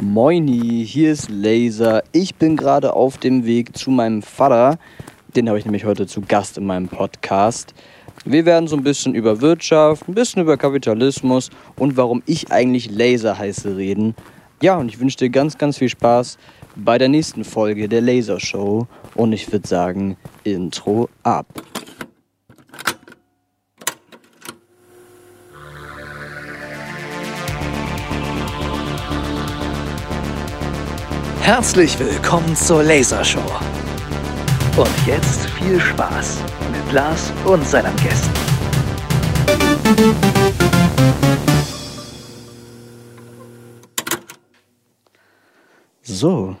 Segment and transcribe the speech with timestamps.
[0.00, 2.04] Moini, hier ist Laser.
[2.12, 4.78] Ich bin gerade auf dem Weg zu meinem Vater.
[5.34, 7.74] Den habe ich nämlich heute zu Gast in meinem Podcast.
[8.24, 12.88] Wir werden so ein bisschen über Wirtschaft, ein bisschen über Kapitalismus und warum ich eigentlich
[12.92, 14.14] Laser heiße reden.
[14.62, 16.38] Ja, und ich wünsche dir ganz, ganz viel Spaß
[16.76, 18.86] bei der nächsten Folge der Laser Show.
[19.16, 21.46] Und ich würde sagen, Intro ab.
[31.48, 33.40] Herzlich willkommen zur Lasershow.
[34.76, 38.30] Und jetzt viel Spaß mit Lars und seinen Gästen.
[46.02, 46.54] So,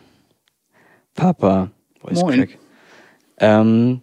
[1.14, 2.38] Papa, Voice Moin.
[2.38, 2.58] Crack.
[3.40, 4.00] Ähm,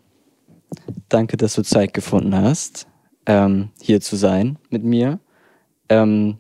[1.10, 2.86] danke, dass du Zeit gefunden hast,
[3.26, 5.20] ähm, hier zu sein mit mir.
[5.90, 6.38] Ähm,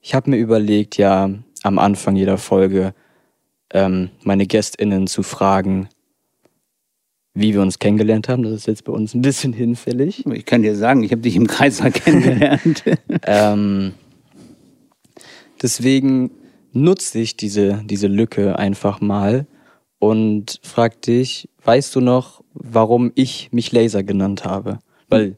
[0.00, 1.30] ich habe mir überlegt, ja,
[1.62, 2.92] am Anfang jeder Folge
[3.76, 5.88] ähm, meine GästInnen zu fragen,
[7.34, 8.42] wie wir uns kennengelernt haben.
[8.42, 10.24] Das ist jetzt bei uns ein bisschen hinfällig.
[10.24, 12.84] Ich kann dir sagen, ich habe dich im Kreissaal kennengelernt.
[13.22, 13.92] Ähm,
[15.60, 16.30] deswegen
[16.72, 19.46] nutze ich diese, diese Lücke einfach mal
[19.98, 24.78] und frag dich, weißt du noch, warum ich mich Laser genannt habe?
[25.10, 25.36] Weil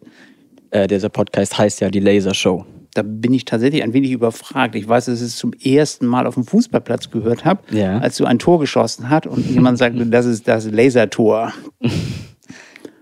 [0.71, 2.65] äh, dieser Podcast heißt ja die Laser Show.
[2.99, 4.75] Da bin ich tatsächlich ein wenig überfragt.
[4.75, 7.99] Ich weiß, dass ich es zum ersten Mal auf dem Fußballplatz gehört habe, Ja.
[7.99, 11.53] als du ein Tor geschossen hast und jemand sagte, das ist das Lasertor.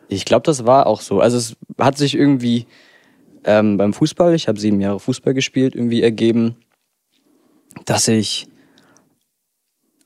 [0.08, 1.20] Ich glaube, das war auch so.
[1.20, 2.66] Also es hat sich irgendwie
[3.44, 6.56] ähm, beim Fußball, ich habe sieben Jahre Fußball gespielt, irgendwie ergeben,
[7.84, 8.48] dass ich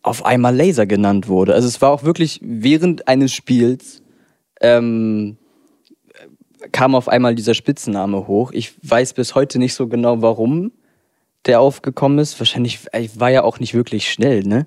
[0.02, 1.54] auf einmal Laser genannt wurde.
[1.54, 4.02] Also es war auch wirklich während eines Spiels
[4.60, 5.36] ähm,
[6.72, 8.52] kam auf einmal dieser Spitzname hoch.
[8.52, 10.72] Ich weiß bis heute nicht so genau, warum
[11.46, 12.38] der aufgekommen ist.
[12.38, 14.66] Wahrscheinlich, ich war ja auch nicht wirklich schnell, ne?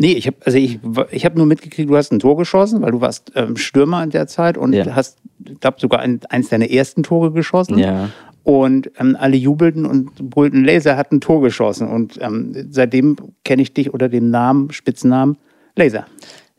[0.00, 0.78] Nee, ich habe also ich,
[1.10, 4.10] ich hab nur mitgekriegt, du hast ein Tor geschossen, weil du warst ähm, Stürmer in
[4.10, 4.94] der Zeit und Ja.
[4.94, 7.78] hast, ich glaube, sogar ein, eins deiner ersten Tore geschossen.
[7.78, 8.10] Ja.
[8.44, 11.88] Und ähm, alle jubelten und brüllten, Laser hat ein Tor geschossen.
[11.88, 15.36] Und ähm, seitdem kenne ich dich unter dem Namen, Spitznamen
[15.74, 16.06] Laser.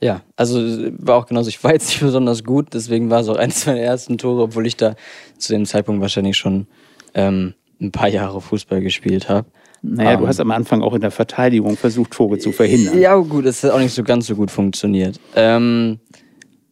[0.01, 0.59] Ja, also
[0.97, 1.49] war auch genauso.
[1.49, 4.65] Ich war jetzt nicht besonders gut, deswegen war es auch eines meiner ersten Tore, obwohl
[4.65, 4.95] ich da
[5.37, 6.67] zu dem Zeitpunkt wahrscheinlich schon
[7.13, 9.47] ähm, ein paar Jahre Fußball gespielt habe.
[9.81, 12.99] Naja, du Ähm, hast am Anfang auch in der Verteidigung versucht, Tore zu verhindern.
[12.99, 15.19] Ja, gut, es hat auch nicht so ganz so gut funktioniert.
[15.35, 15.99] Ähm,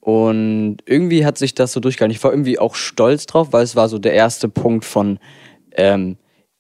[0.02, 2.16] und irgendwie hat sich das so durchgehalten.
[2.16, 5.20] Ich war irgendwie auch stolz drauf, weil es war so der erste Punkt von
[5.76, 6.18] ähm,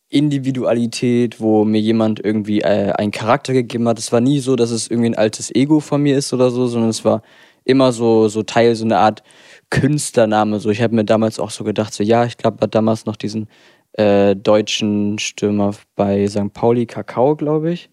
[0.09, 4.00] Individualität, wo mir jemand irgendwie äh, einen Charakter gegeben hat.
[4.00, 6.68] Es war nie so, dass es irgendwie ein altes Ego von mir ist oder so,
[6.68, 7.22] sondern es war
[7.66, 9.23] immer so, so Teil, so eine Art
[9.69, 10.59] Künstlername.
[10.59, 13.18] So, ich habe mir damals auch so gedacht, so ja, ich glaube, hat damals noch
[13.18, 13.47] diesen
[13.94, 16.53] äh, deutschen Stürmer bei St.
[16.53, 17.89] Pauli, Kakao, glaube ich.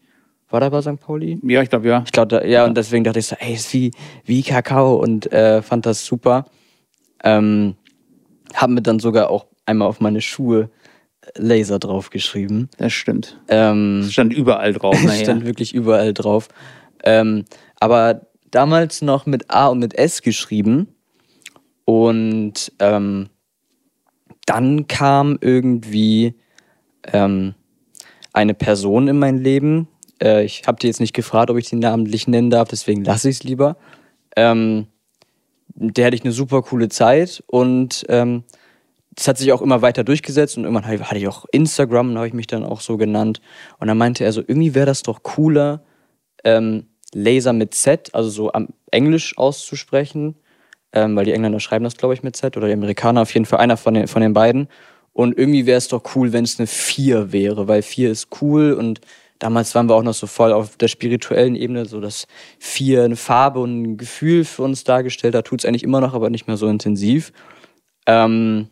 [0.50, 1.00] War da bei St.
[1.00, 1.40] Pauli?
[1.42, 2.02] Ja, ich glaube, ja.
[2.06, 3.90] Ich glaube, da, ja, und deswegen dachte ich so, ey, ist wie,
[4.24, 6.44] wie Kakao und äh, fand das super.
[7.24, 7.74] Ähm,
[8.54, 10.70] hab mir dann sogar auch einmal auf meine Schuhe
[11.36, 12.68] Laser draufgeschrieben.
[12.78, 13.40] Das stimmt.
[13.48, 14.94] Ähm, stand überall drauf.
[15.04, 15.46] es stand Naja.
[15.46, 16.48] wirklich überall drauf.
[17.02, 17.44] Ähm,
[17.80, 20.88] aber damals noch mit A und mit S geschrieben.
[21.84, 23.28] Und ähm,
[24.46, 26.34] dann kam irgendwie
[27.12, 27.54] ähm,
[28.32, 29.88] eine Person in mein Leben.
[30.22, 33.28] Äh, ich habe dir jetzt nicht gefragt, ob ich den namentlich nennen darf, deswegen lasse
[33.28, 33.76] ich es lieber.
[34.36, 34.86] Ähm,
[35.68, 38.44] der hatte ich eine super coole Zeit und ähm,
[39.14, 42.28] das hat sich auch immer weiter durchgesetzt und irgendwann hatte ich auch Instagram, und habe
[42.28, 43.40] ich mich dann auch so genannt.
[43.78, 45.82] Und dann meinte er so, irgendwie wäre das doch cooler,
[46.42, 50.36] ähm, Laser mit Z, also so am Englisch auszusprechen,
[50.92, 53.46] ähm, weil die Engländer schreiben das, glaube ich, mit Z oder die Amerikaner, auf jeden
[53.46, 54.68] Fall einer von den, von den beiden.
[55.12, 58.72] Und irgendwie wäre es doch cool, wenn es eine 4 wäre, weil 4 ist cool
[58.72, 59.00] und
[59.38, 62.26] damals waren wir auch noch so voll auf der spirituellen Ebene, so dass
[62.58, 66.14] 4 eine Farbe und ein Gefühl für uns dargestellt hat, tut es eigentlich immer noch,
[66.14, 67.32] aber nicht mehr so intensiv.
[68.06, 68.68] Ähm,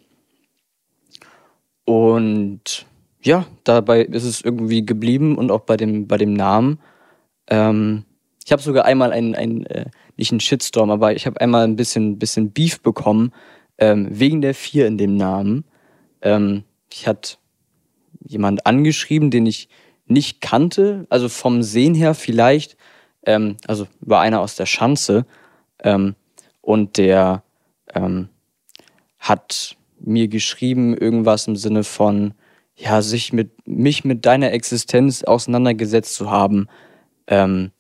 [1.85, 2.87] und
[3.21, 6.81] ja, dabei ist es irgendwie geblieben und auch bei dem, bei dem Namen.
[7.49, 8.05] Ähm,
[8.45, 9.87] ich habe sogar einmal einen, einen äh,
[10.17, 13.33] nicht einen Shitstorm, aber ich habe einmal ein bisschen, bisschen Beef bekommen
[13.79, 15.65] ähm, wegen der vier in dem Namen.
[16.21, 17.37] Ähm, ich hatte
[18.25, 19.69] jemand angeschrieben, den ich
[20.07, 22.77] nicht kannte, also vom Sehen her vielleicht,
[23.25, 25.27] ähm, also war einer aus der Schanze
[25.83, 26.15] ähm,
[26.61, 27.43] und der
[27.95, 28.29] ähm,
[29.19, 32.35] hat mir geschrieben irgendwas im Sinne von,
[32.77, 36.69] ja, sich mit mich mit deiner Existenz auseinandergesetzt zu haben,
[37.27, 37.71] ähm,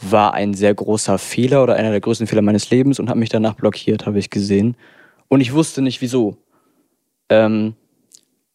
[0.00, 3.28] war ein sehr großer Fehler oder einer der größten Fehler meines Lebens und hat mich
[3.28, 4.76] danach blockiert, habe ich gesehen.
[5.28, 6.36] Und ich wusste nicht wieso.
[7.28, 7.74] Ähm,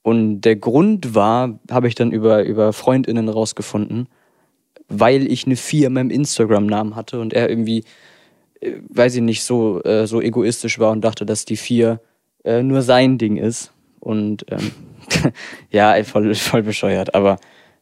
[0.01, 4.07] und der Grund war, habe ich dann über, über FreundInnen rausgefunden,
[4.87, 7.83] weil ich eine 4 in meinem Instagram-Namen hatte und er irgendwie,
[8.59, 11.99] äh, weiß ich nicht, so, äh, so egoistisch war und dachte, dass die 4
[12.45, 13.73] äh, nur sein Ding ist.
[13.99, 14.71] Und ähm,
[15.71, 17.13] ja, voll, voll bescheuert.
[17.15, 17.37] Aber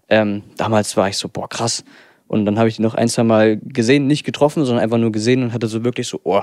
[0.09, 1.83] ähm, damals war ich so, boah, krass.
[2.27, 5.11] Und dann habe ich ihn noch ein, zwei Mal gesehen, nicht getroffen, sondern einfach nur
[5.11, 6.41] gesehen und hatte so wirklich so, oh,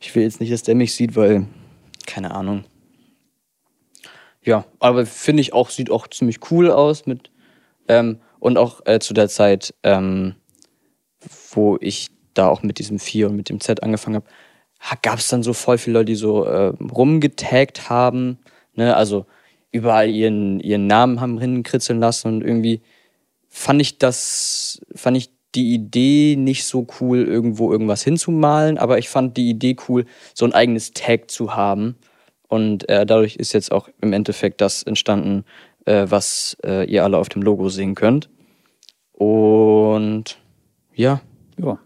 [0.00, 1.46] ich will jetzt nicht, dass der mich sieht, weil,
[2.06, 2.64] keine Ahnung.
[4.42, 7.30] Ja, aber finde ich auch, sieht auch ziemlich cool aus mit,
[7.88, 10.36] ähm, und auch äh, zu der Zeit, ähm,
[11.50, 14.26] wo ich da auch mit diesem 4 und mit dem Z angefangen habe,
[15.02, 18.38] gab es dann so voll viele Leute, die so äh, rumgetaggt haben,
[18.74, 19.26] ne, also
[19.72, 22.82] überall ihren, ihren Namen haben hinkritzeln lassen und irgendwie
[23.48, 29.08] fand ich das, fand ich die Idee nicht so cool, irgendwo irgendwas hinzumalen, aber ich
[29.08, 31.96] fand die Idee cool, so ein eigenes Tag zu haben.
[32.48, 35.44] Und äh, dadurch ist jetzt auch im Endeffekt das entstanden,
[35.86, 38.28] äh, was äh, ihr alle auf dem Logo sehen könnt.
[39.12, 40.38] Und
[40.94, 41.20] ja.
[41.58, 41.78] Ja.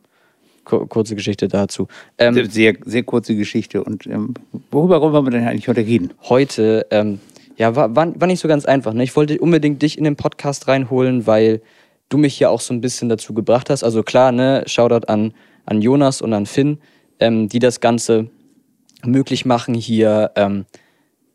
[0.65, 1.89] Kurze Geschichte dazu.
[2.19, 3.83] Ähm, sehr, sehr kurze Geschichte.
[3.83, 4.35] Und ähm,
[4.71, 6.13] worüber wollen wir denn eigentlich heute reden?
[6.23, 7.21] Heute, ähm,
[7.57, 8.93] ja, war, war, nicht so ganz einfach.
[8.93, 9.03] Ne?
[9.03, 11.61] Ich wollte unbedingt dich in den Podcast reinholen, weil
[12.09, 13.83] du mich ja auch so ein bisschen dazu gebracht hast.
[13.85, 15.33] Also klar, ne, Shoutout an,
[15.67, 16.79] an Jonas und an Finn,
[17.19, 18.31] ähm, die das Ganze
[19.05, 20.33] möglich machen hier.
[20.37, 20.67] Ähm,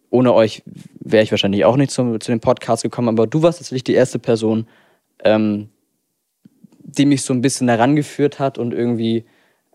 [0.09, 0.63] ohne euch
[0.99, 3.93] wäre ich wahrscheinlich auch nicht zu, zu dem Podcast gekommen, aber du warst tatsächlich die
[3.93, 4.67] erste Person,
[5.23, 5.69] ähm,
[6.85, 9.25] die mich so ein bisschen herangeführt hat und irgendwie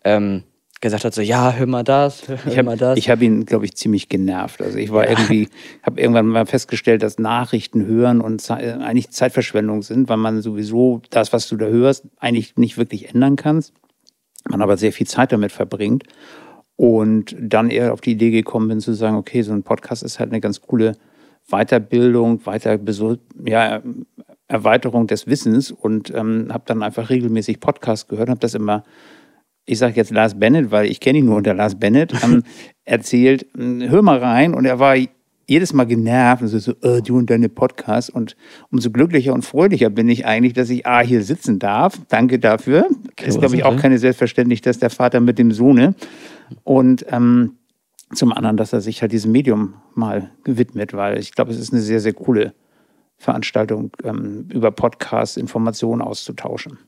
[0.04, 0.44] ähm,
[0.80, 2.96] gesagt hat so ja hör mal das hör ich hab, mal das.
[2.96, 4.62] ich habe ihn glaube ich ziemlich genervt.
[4.62, 5.10] Also ich war ja.
[5.10, 5.48] irgendwie
[5.82, 11.02] habe irgendwann mal festgestellt dass Nachrichten hören und Ze eigentlich Zeitverschwendung sind weil man sowieso
[11.10, 13.74] das was du da hörst eigentlich nicht wirklich ändern kannst.
[14.48, 16.04] Man aber sehr viel Zeit damit verbringt.
[16.76, 20.18] Und dann eher auf die Idee gekommen bin zu sagen okay so ein Podcast ist
[20.18, 20.96] halt eine ganz coole
[21.50, 22.78] Weiterbildung weiter
[23.44, 23.82] ja
[24.50, 28.82] Erweiterung des Wissens und ähm, habe dann einfach regelmäßig Podcasts gehört, habe das immer,
[29.64, 32.42] ich sage jetzt Lars Bennett, weil ich kenne ihn nur unter Lars Bennett, ähm,
[32.84, 34.96] erzählt, hm, hör mal rein und er war
[35.46, 38.36] jedes Mal genervt und so, so oh, du und deine Podcasts und
[38.70, 41.98] umso glücklicher und fröhlicher bin ich eigentlich, dass ich A, hier sitzen darf.
[42.08, 42.88] Danke dafür.
[43.10, 45.94] Okay, ist, glaube ich, auch keine Selbstverständlich, dass der Vater mit dem Sohne
[46.62, 47.56] und ähm,
[48.14, 51.72] zum anderen, dass er sich halt diesem Medium mal gewidmet, weil ich glaube, es ist
[51.72, 52.54] eine sehr, sehr coole
[53.20, 56.78] Veranstaltung ähm, über Podcasts Informationen auszutauschen.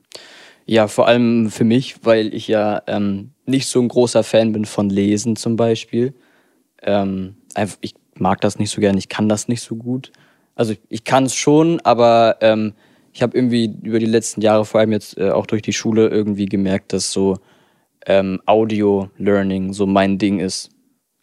[0.65, 4.65] Ja, vor allem für mich, weil ich ja ähm, nicht so ein großer Fan bin
[4.65, 6.15] von Lesen zum Beispiel.
[6.81, 7.35] Ähm,
[7.81, 10.11] ich mag das nicht so gern, ich kann das nicht so gut.
[10.55, 12.73] Also ich kann es schon, aber ähm,
[13.13, 16.07] ich habe irgendwie über die letzten Jahre, vor allem jetzt äh, auch durch die Schule,
[16.07, 17.37] irgendwie gemerkt, dass so
[18.07, 20.71] ähm, Audio-Learning so mein Ding ist.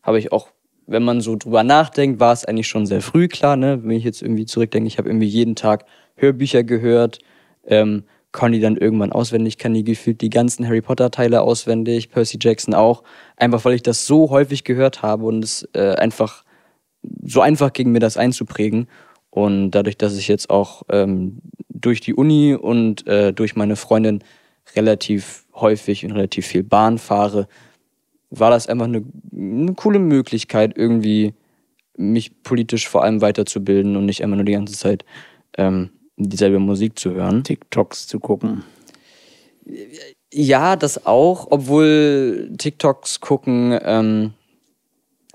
[0.04, 0.50] Habe ich auch
[0.90, 3.80] wenn man so drüber nachdenkt, war es eigentlich schon sehr früh klar, ne?
[3.84, 5.84] Wenn ich jetzt irgendwie zurückdenke, ich habe irgendwie jeden Tag
[6.16, 7.20] Hörbücher gehört,
[7.64, 8.02] ähm,
[8.32, 12.38] konnte die dann irgendwann auswendig, kann die gefühlt die ganzen Harry Potter Teile auswendig, Percy
[12.40, 13.04] Jackson auch,
[13.36, 16.44] einfach weil ich das so häufig gehört habe und es äh, einfach
[17.24, 18.88] so einfach ging mir das einzuprägen
[19.30, 24.24] und dadurch, dass ich jetzt auch ähm, durch die Uni und äh, durch meine Freundin
[24.74, 27.46] relativ häufig und relativ viel Bahn fahre,
[28.30, 31.34] war das einfach eine, eine coole Möglichkeit, irgendwie
[31.96, 35.04] mich politisch vor allem weiterzubilden und nicht immer nur die ganze Zeit
[35.58, 37.44] ähm, dieselbe Musik zu hören.
[37.44, 38.64] TikToks zu gucken.
[40.32, 44.34] Ja, das auch, obwohl TikToks gucken ähm,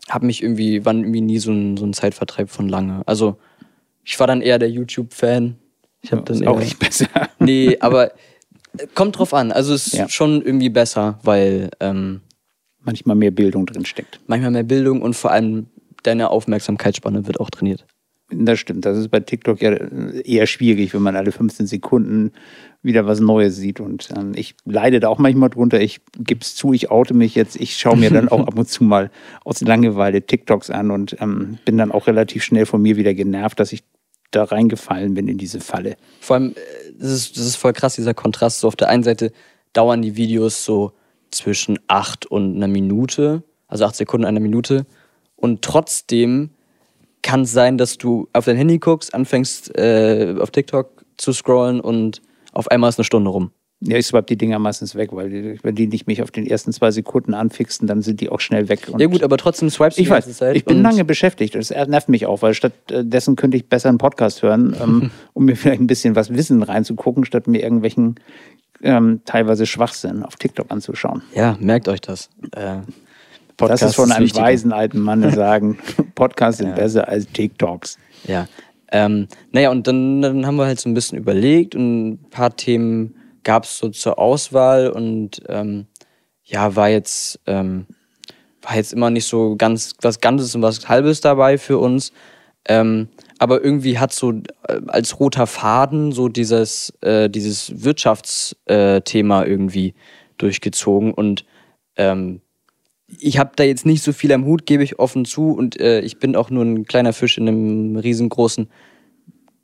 [0.10, 3.02] hat mich irgendwie, war irgendwie nie so ein, so ein Zeitvertreib von lange.
[3.06, 3.38] Also
[4.04, 5.58] ich war dann eher der YouTube-Fan.
[6.02, 7.08] Ich habe ja, dann ist eher, auch nicht besser.
[7.40, 8.12] Nee, aber
[8.94, 9.52] kommt drauf an.
[9.52, 10.10] Also es ist ja.
[10.10, 12.22] schon irgendwie besser, weil ähm,
[12.86, 14.20] manchmal mehr Bildung drin steckt.
[14.27, 15.68] Manchmal mehr Bildung und vor allem
[16.04, 17.86] deine Aufmerksamkeitsspanne wird auch trainiert.
[18.32, 18.86] Das stimmt.
[18.86, 22.32] Das ist bei TikTok ja eher schwierig, wenn man alle 15 Sekunden
[22.82, 23.80] wieder was Neues sieht.
[23.80, 25.80] Und ähm, ich leide da auch manchmal drunter.
[25.80, 27.56] Ich gebe es zu, ich oute mich jetzt.
[27.56, 29.12] Ich schaue mir dann auch ab und zu mal
[29.44, 33.60] aus Langeweile TikToks an und ähm, bin dann auch relativ schnell von mir wieder genervt,
[33.60, 33.84] dass ich
[34.32, 35.96] da reingefallen bin in diese Falle.
[36.20, 38.60] Vor allem, äh, das ist, das ist voll krass, dieser Kontrast.
[38.60, 39.32] So auf der einen Seite
[39.74, 40.94] dauern die Videos so
[41.36, 44.86] zwischen acht und einer Minute, also acht Sekunden, einer Minute.
[45.36, 46.51] Und trotzdem
[47.22, 51.80] kann es sein, dass du auf dein Handy guckst, anfängst äh, auf TikTok zu scrollen
[51.80, 53.51] und auf einmal ist eine Stunde rum.
[53.82, 56.48] Ja, ich swipe die Dinger meistens weg, weil die, wenn die nicht mich auf den
[56.48, 58.88] ersten zwei Sekunden anfixen, dann sind die auch schnell weg.
[58.98, 60.56] ja gut, aber trotzdem swipest du ich die weiß, Zeit.
[60.56, 61.56] Ich bin lange beschäftigt.
[61.56, 65.56] Das nervt mich auch, weil stattdessen könnte ich besser einen Podcast hören, ähm, um mir
[65.56, 68.15] vielleicht ein bisschen was Wissen reinzugucken, statt mir irgendwelchen
[68.82, 71.22] ähm, teilweise Schwachsinn auf TikTok anzuschauen.
[71.34, 72.29] Ja, merkt euch das.
[72.51, 72.79] Äh,
[73.58, 75.77] Podcast das ist von einem weisen alten Mann sagen,
[76.13, 76.75] Podcasts sind ja.
[76.75, 77.98] besser als TikToks.
[78.25, 78.48] Ja.
[78.91, 82.55] Ähm, naja, und dann, dann haben wir halt so ein bisschen überlegt und ein paar
[82.55, 85.86] Themen gab es so zur Auswahl und ähm,
[86.44, 87.88] ja, war jetzt, ähm,
[88.62, 92.12] war jetzt immer nicht so ganz was Ganzes und was Halbes dabei für uns.
[92.67, 99.50] Ähm, aber irgendwie hat so äh, als roter Faden so dieses, äh, dieses Wirtschaftsthema äh,
[99.50, 99.94] irgendwie
[100.38, 101.46] durchgezogen und
[101.98, 102.42] ähm,
[103.20, 106.01] ich habe da jetzt nicht so viel am Hut, gebe ich offen zu und äh,
[106.01, 108.68] ich bin auch nur ein kleiner Fisch in einem riesengroßen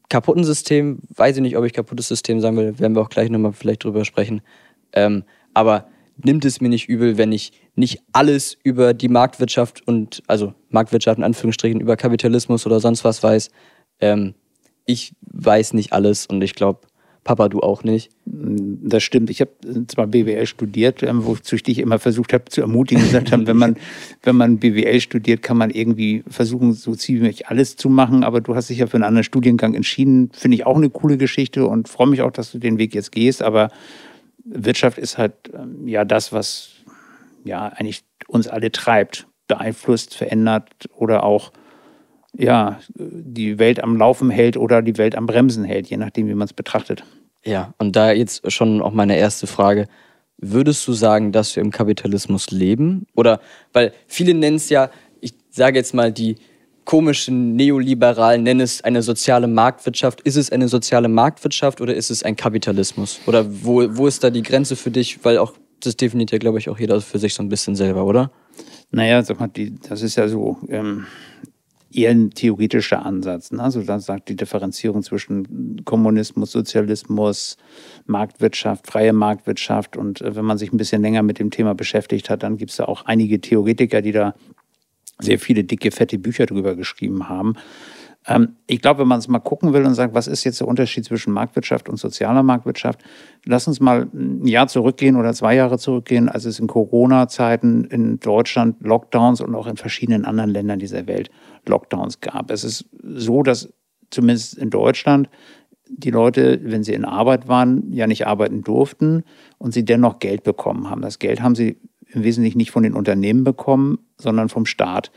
[0.09, 0.99] kaputten System.
[1.15, 3.83] Weiß ich nicht, ob ich kaputtes System sagen will, werden wir auch gleich nochmal vielleicht
[3.83, 4.41] drüber sprechen.
[4.93, 5.23] Ähm,
[5.53, 5.87] aber
[6.23, 11.17] nimmt es mir nicht übel, wenn ich nicht alles über die Marktwirtschaft und, also Marktwirtschaft
[11.17, 13.49] in Anführungsstrichen, über Kapitalismus oder sonst was weiß.
[13.99, 14.33] Ähm,
[14.85, 16.81] ich weiß nicht alles und ich glaube,
[17.23, 18.09] Papa, du auch nicht.
[18.25, 19.29] Das stimmt.
[19.29, 19.51] Ich habe
[19.87, 23.57] zwar BWL studiert, ähm, wozu ich dich immer versucht habe zu ermutigen, gesagt habe, wenn
[23.57, 23.77] man,
[24.23, 28.23] wenn man BWL studiert, kann man irgendwie versuchen, so ziemlich alles zu machen.
[28.23, 30.31] Aber du hast dich ja für einen anderen Studiengang entschieden.
[30.33, 33.11] Finde ich auch eine coole Geschichte und freue mich auch, dass du den Weg jetzt
[33.11, 33.43] gehst.
[33.43, 33.69] Aber
[34.43, 36.71] Wirtschaft ist halt ähm, ja das, was
[37.43, 41.51] ja eigentlich uns alle treibt, beeinflusst, verändert oder auch
[42.37, 46.33] ja, die Welt am Laufen hält oder die Welt am Bremsen hält, je nachdem, wie
[46.33, 47.03] man es betrachtet.
[47.43, 49.87] Ja, und da jetzt schon auch meine erste Frage.
[50.37, 53.05] Würdest du sagen, dass wir im Kapitalismus leben?
[53.15, 53.41] Oder,
[53.73, 56.37] weil viele nennen es ja, ich sage jetzt mal, die
[56.85, 60.21] komischen Neoliberalen nennen es eine soziale Marktwirtschaft.
[60.21, 63.19] Ist es eine soziale Marktwirtschaft oder ist es ein Kapitalismus?
[63.27, 65.23] Oder wo, wo ist da die Grenze für dich?
[65.23, 65.53] Weil auch,
[65.85, 68.31] das definiert ja, glaube ich, auch jeder für sich so ein bisschen selber, oder?
[68.91, 71.05] Naja, das ist ja so, ähm,
[71.93, 73.51] eher ein theoretischer Ansatz.
[73.51, 73.61] Ne?
[73.61, 77.57] Also da sagt die Differenzierung zwischen Kommunismus, Sozialismus,
[78.05, 79.97] Marktwirtschaft, freie Marktwirtschaft.
[79.97, 82.71] Und äh, wenn man sich ein bisschen länger mit dem Thema beschäftigt hat, dann gibt
[82.71, 84.35] es da auch einige Theoretiker, die da
[85.19, 87.55] sehr viele dicke, fette Bücher drüber geschrieben haben.
[88.27, 90.67] Ähm, ich glaube, wenn man es mal gucken will und sagt, was ist jetzt der
[90.67, 93.01] Unterschied zwischen Marktwirtschaft und sozialer Marktwirtschaft,
[93.45, 98.19] lass uns mal ein Jahr zurückgehen oder zwei Jahre zurückgehen, als es in Corona-Zeiten in
[98.19, 101.31] Deutschland Lockdowns und auch in verschiedenen anderen Ländern dieser Welt
[101.67, 102.51] Lockdowns gab.
[102.51, 103.73] Es ist so, dass
[104.11, 105.29] zumindest in Deutschland
[105.89, 109.23] die Leute, wenn sie in Arbeit waren, ja nicht arbeiten durften
[109.57, 111.01] und sie dennoch Geld bekommen haben.
[111.01, 111.77] Das Geld haben sie
[112.13, 115.11] im Wesentlichen nicht von den Unternehmen bekommen, sondern vom Staat.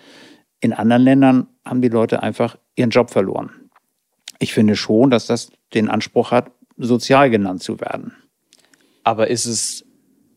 [0.64, 3.50] In anderen Ländern haben die Leute einfach ihren Job verloren.
[4.38, 8.14] Ich finde schon, dass das den Anspruch hat, sozial genannt zu werden.
[9.02, 9.84] Aber ist es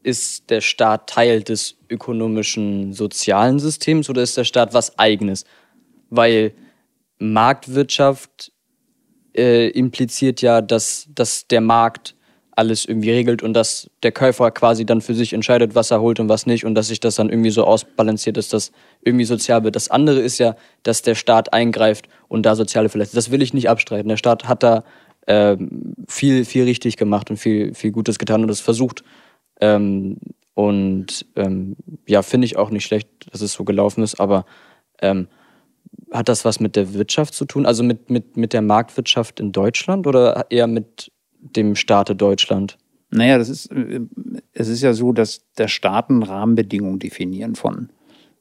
[0.04, 5.46] ist der Staat Teil des ökonomischen sozialen Systems oder ist der Staat was eigenes?
[6.10, 6.52] Weil
[7.20, 8.52] Marktwirtschaft
[9.34, 12.17] äh, impliziert ja, dass, dass der Markt
[12.58, 16.20] alles irgendwie regelt und dass der Käufer quasi dann für sich entscheidet, was er holt
[16.20, 18.72] und was nicht und dass sich das dann irgendwie so ausbalanciert, dass das
[19.02, 19.76] irgendwie sozial wird.
[19.76, 23.16] Das andere ist ja, dass der Staat eingreift und da soziale verletzt.
[23.16, 24.10] Das will ich nicht abstreiten.
[24.10, 24.84] Der Staat hat da
[25.28, 25.56] äh,
[26.08, 29.04] viel, viel richtig gemacht und viel, viel Gutes getan und es versucht.
[29.62, 30.18] Ähm,
[30.56, 31.76] und ähm,
[32.08, 34.46] ja, finde ich auch nicht schlecht, dass es so gelaufen ist, aber
[35.00, 35.28] ähm,
[36.12, 37.68] hat das was mit der Wirtschaft zu tun?
[37.68, 42.78] Also mit, mit, mit der Marktwirtschaft in Deutschland oder eher mit dem Staate Deutschland?
[43.10, 44.02] Naja, das ist, äh,
[44.54, 47.90] es ist ja so, dass der Staaten Rahmenbedingungen definieren von,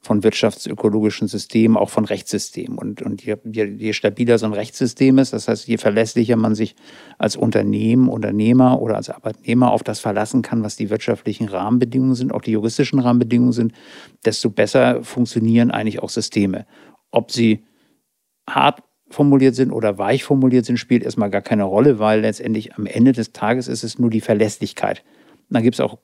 [0.00, 2.78] von wirtschaftsökologischen Systemen, auch von Rechtssystemen.
[2.78, 6.74] Und, und je, je, stabiler so ein Rechtssystem ist, das heißt, je verlässlicher man sich
[7.18, 12.32] als Unternehmen, Unternehmer oder als Arbeitnehmer auf das verlassen kann, was die wirtschaftlichen Rahmenbedingungen sind,
[12.32, 13.72] auch die juristischen Rahmenbedingungen sind,
[14.24, 16.66] desto besser funktionieren eigentlich auch Systeme.
[17.10, 17.64] Ob sie
[18.48, 22.86] hart formuliert sind oder weich formuliert sind, spielt erstmal gar keine Rolle, weil letztendlich am
[22.86, 25.04] Ende des Tages ist es nur die Verlässlichkeit.
[25.48, 25.98] dann gibt es auch,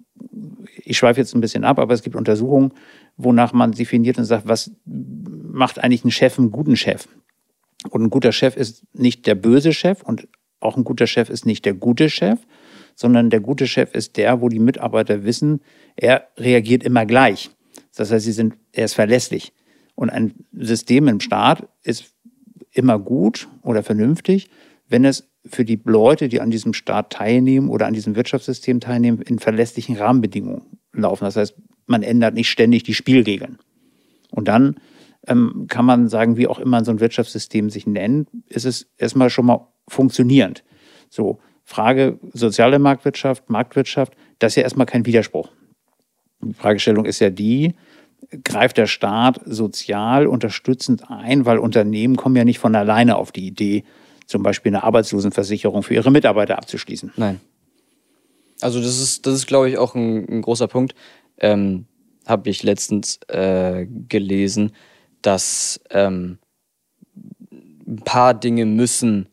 [0.84, 2.72] ich schweife jetzt ein bisschen ab, aber es gibt Untersuchungen,
[3.16, 7.08] wonach man definiert und sagt, was macht eigentlich ein Chef einen guten Chef?
[7.90, 10.28] Und ein guter Chef ist nicht der böse Chef und
[10.60, 12.38] auch ein guter Chef ist nicht der gute Chef,
[12.94, 15.60] sondern der gute Chef ist der, wo die Mitarbeiter wissen,
[15.96, 17.50] er reagiert immer gleich.
[17.96, 19.52] Das heißt, sie sind, er ist verlässlich.
[19.94, 22.11] Und ein System im Staat ist
[22.72, 24.50] immer gut oder vernünftig,
[24.88, 29.20] wenn es für die Leute, die an diesem Staat teilnehmen oder an diesem Wirtschaftssystem teilnehmen,
[29.22, 30.62] in verlässlichen Rahmenbedingungen
[30.92, 31.24] laufen.
[31.24, 31.54] Das heißt,
[31.86, 33.58] man ändert nicht ständig die Spielregeln.
[34.30, 34.76] Und dann
[35.26, 39.30] ähm, kann man sagen, wie auch immer so ein Wirtschaftssystem sich nennt, ist es erstmal
[39.30, 40.64] schon mal funktionierend.
[41.10, 45.50] So, Frage soziale Marktwirtschaft, Marktwirtschaft, das ist ja erstmal kein Widerspruch.
[46.42, 47.74] Die Fragestellung ist ja die,
[48.44, 53.46] greift der Staat sozial unterstützend ein, weil Unternehmen kommen ja nicht von alleine auf die
[53.46, 53.84] Idee,
[54.26, 57.12] zum Beispiel eine Arbeitslosenversicherung für ihre Mitarbeiter abzuschließen.
[57.16, 57.40] Nein.
[58.60, 60.94] Also das ist, das ist glaube ich, auch ein, ein großer Punkt.
[61.38, 61.86] Ähm,
[62.26, 64.72] Habe ich letztens äh, gelesen,
[65.20, 66.38] dass ähm,
[67.86, 69.28] ein paar Dinge müssen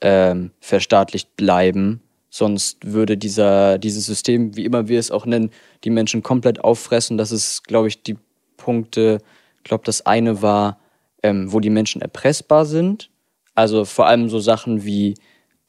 [0.00, 2.00] ähm, verstaatlicht bleiben,
[2.36, 5.50] Sonst würde dieser, dieses System, wie immer wir es auch nennen,
[5.84, 7.16] die Menschen komplett auffressen.
[7.16, 8.16] Das ist, glaube ich, die
[8.64, 9.18] Punkte,
[9.58, 10.78] ich glaube, das eine war,
[11.22, 13.10] ähm, wo die Menschen erpressbar sind.
[13.54, 15.14] Also vor allem so Sachen wie,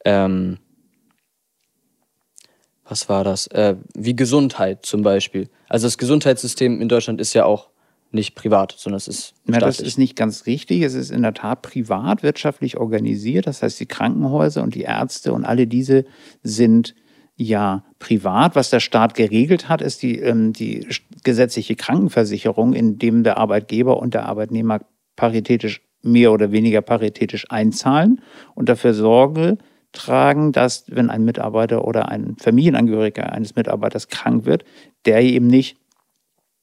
[0.04, 0.58] ähm,
[2.88, 3.46] was war das?
[3.48, 5.48] Äh, wie Gesundheit zum Beispiel.
[5.68, 7.68] Also das Gesundheitssystem in Deutschland ist ja auch
[8.12, 9.88] nicht privat, sondern es ist Ja, das staatlich.
[9.88, 10.82] ist nicht ganz richtig.
[10.82, 13.46] Es ist in der Tat privat wirtschaftlich organisiert.
[13.46, 16.04] Das heißt, die Krankenhäuser und die Ärzte und alle diese
[16.42, 16.94] sind
[17.36, 18.56] ja privat.
[18.56, 20.86] Was der Staat geregelt hat, ist die, ähm, die
[21.22, 24.80] gesetzliche Krankenversicherung, in dem der Arbeitgeber und der Arbeitnehmer
[25.16, 28.20] paritätisch mehr oder weniger paritätisch einzahlen
[28.54, 29.58] und dafür Sorge
[29.92, 34.64] tragen, dass wenn ein Mitarbeiter oder ein Familienangehöriger eines Mitarbeiters krank wird,
[35.04, 35.78] der eben nicht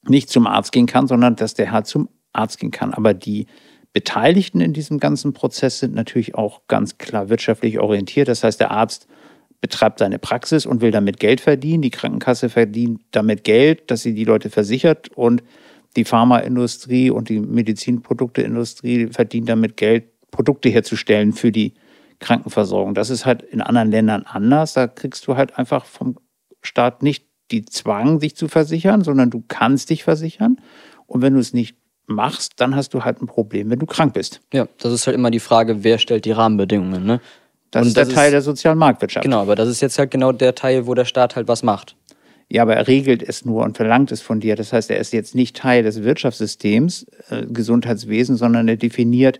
[0.07, 2.93] nicht zum Arzt gehen kann, sondern dass der Herr zum Arzt gehen kann.
[2.93, 3.47] Aber die
[3.93, 8.27] Beteiligten in diesem ganzen Prozess sind natürlich auch ganz klar wirtschaftlich orientiert.
[8.27, 9.07] Das heißt, der Arzt
[9.63, 11.81] betreibt seine Praxis und will damit Geld verdienen.
[11.81, 15.41] Die Krankenkasse verdient damit Geld, dass sie die Leute versichert und
[15.95, 21.75] die Pharmaindustrie und die Medizinprodukteindustrie verdient damit Geld, Produkte herzustellen für die
[22.19, 22.93] Krankenversorgung.
[22.93, 24.73] Das ist halt in anderen Ländern anders.
[24.73, 26.17] Da kriegst du halt einfach vom
[26.61, 30.57] Staat nicht die Zwang, sich zu versichern, sondern du kannst dich versichern.
[31.07, 34.13] Und wenn du es nicht machst, dann hast du halt ein Problem, wenn du krank
[34.13, 34.41] bist.
[34.51, 37.21] Ja, das ist halt immer die Frage, wer stellt die Rahmenbedingungen, ne?
[37.73, 39.23] Das Und ist der das Teil ist- der sozialen Marktwirtschaft.
[39.23, 41.95] Genau, aber das ist jetzt halt genau der Teil, wo der Staat halt was macht.
[42.49, 44.55] Ja, aber er regelt es nur und verlangt es von dir.
[44.55, 49.39] Das heißt, er ist jetzt nicht Teil des Wirtschaftssystems, äh, Gesundheitswesen, sondern er definiert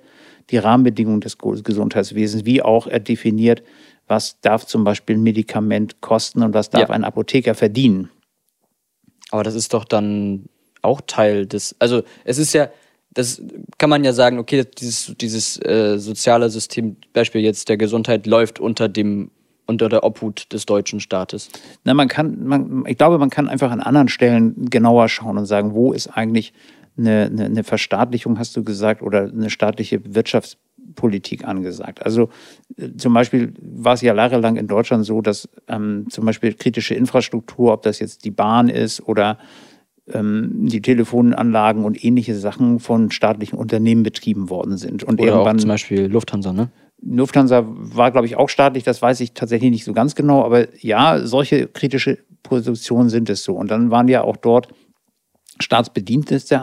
[0.50, 3.62] die Rahmenbedingungen des Gesundheitswesens, wie auch er definiert,
[4.08, 6.96] was darf zum Beispiel ein Medikament kosten und was darf Ja.
[6.96, 8.10] ein Apotheker verdienen.
[9.30, 10.46] Aber das ist doch dann
[10.82, 11.76] auch Teil des.
[11.80, 12.70] Also es ist ja,
[13.14, 13.42] das
[13.78, 18.60] kann man ja sagen, okay, dieses, dieses äh, soziale System, Beispiel jetzt der Gesundheit, läuft
[18.60, 19.32] unter dem
[19.66, 21.50] unter der Obhut des deutschen Staates.
[21.86, 25.46] Na, man kann, man, ich glaube, man kann einfach an anderen Stellen genauer schauen und
[25.46, 26.54] sagen, wo ist eigentlich
[26.98, 32.06] eine, eine, eine Verstaatlichung, hast du gesagt, oder eine staatliche Wirtschaftspolitik angesagt.
[32.06, 32.30] Also
[32.78, 36.96] äh, zum Beispiel war es ja jahrelang in Deutschland so, dass ähm, zum Beispiel kritische
[36.96, 39.38] Infrastruktur, ob das jetzt die Bahn ist oder
[40.06, 45.04] die Telefonanlagen und ähnliche Sachen von staatlichen Unternehmen betrieben worden sind.
[45.04, 46.72] Und Oder auch irgendwann zum Beispiel Lufthansa, ne?
[47.02, 50.68] Lufthansa war, glaube ich, auch staatlich, das weiß ich tatsächlich nicht so ganz genau, aber
[50.78, 53.56] ja, solche kritische Positionen sind es so.
[53.56, 54.68] Und dann waren ja auch dort
[55.60, 56.56] Staatsbedienstete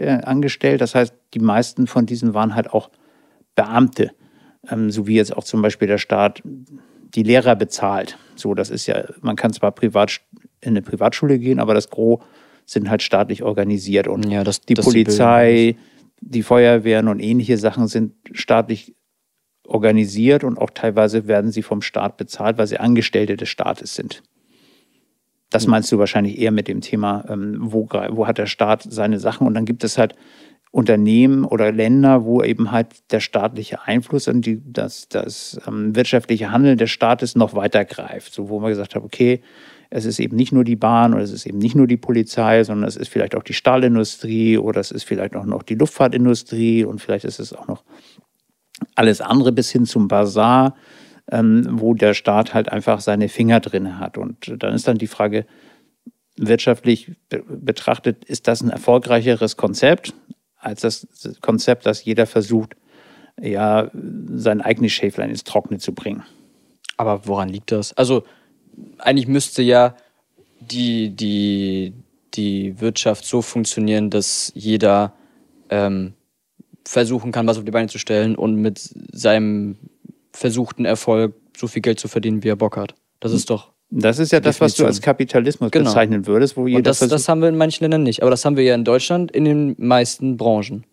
[0.00, 0.80] äh, angestellt.
[0.80, 2.90] Das heißt, die meisten von diesen waren halt auch
[3.54, 4.10] Beamte,
[4.68, 8.18] ähm, so wie jetzt auch zum Beispiel der Staat die Lehrer bezahlt.
[8.36, 10.20] So, das ist ja, man kann zwar privat
[10.60, 12.20] in eine Privatschule gehen, aber das Gros
[12.70, 14.06] sind halt staatlich organisiert.
[14.06, 15.76] Und Ja, das- die das Polizei,
[16.20, 18.94] die Feuerwehren und ähnliche Sachen sind staatlich
[19.66, 24.22] organisiert und auch teilweise werden sie vom Staat bezahlt, weil sie Angestellte des Staates sind.
[25.50, 29.18] Das meinst du wahrscheinlich eher mit dem Thema, ähm, wo, wo hat der Staat seine
[29.18, 30.14] Sachen und dann gibt es halt
[30.70, 36.52] Unternehmen oder Länder, wo eben halt der staatliche Einfluss und die, das, das ähm, wirtschaftliche
[36.52, 38.32] Handeln des Staates noch weiter greift.
[38.32, 39.40] So, wo man gesagt hat, okay,
[39.90, 42.62] es ist eben nicht nur die Bahn oder es ist eben nicht nur die Polizei,
[42.62, 46.84] sondern es ist vielleicht auch die Stahlindustrie oder es ist vielleicht auch noch die Luftfahrtindustrie
[46.84, 47.82] und vielleicht ist es auch noch
[48.94, 50.76] alles andere bis hin zum Bazar,
[51.30, 54.16] ähm, wo der Staat halt einfach seine Finger drin hat.
[54.16, 55.44] Und dann ist dann die Frage,
[56.36, 60.14] wirtschaftlich be betrachtet, ist das ein erfolgreicheres Konzept
[60.60, 61.06] als das
[61.40, 62.76] Konzept, dass jeder versucht,
[63.40, 66.22] ja, sein eigenes Schäflein ins Trockene zu bringen.
[66.98, 67.94] Aber woran liegt das?
[67.94, 68.24] Also,
[68.98, 69.94] eigentlich müsste ja
[70.60, 71.92] die, die,
[72.34, 75.12] die Wirtschaft so funktionieren, dass jeder
[75.68, 76.14] ähm,
[76.84, 78.78] versuchen kann, was auf die Beine zu stellen und mit
[79.12, 79.76] seinem
[80.32, 82.94] versuchten Erfolg so viel Geld zu verdienen, wie er Bock hat.
[83.20, 83.72] Das ist doch.
[83.92, 84.86] Das ist ja das, was du Definition.
[84.86, 85.90] als Kapitalismus Genau.
[85.90, 88.22] bezeichnen würdest, wo jeder Und das, das haben wir in manchen Ländern nicht.
[88.22, 90.84] Aber das haben wir ja in Deutschland in den meisten Branchen.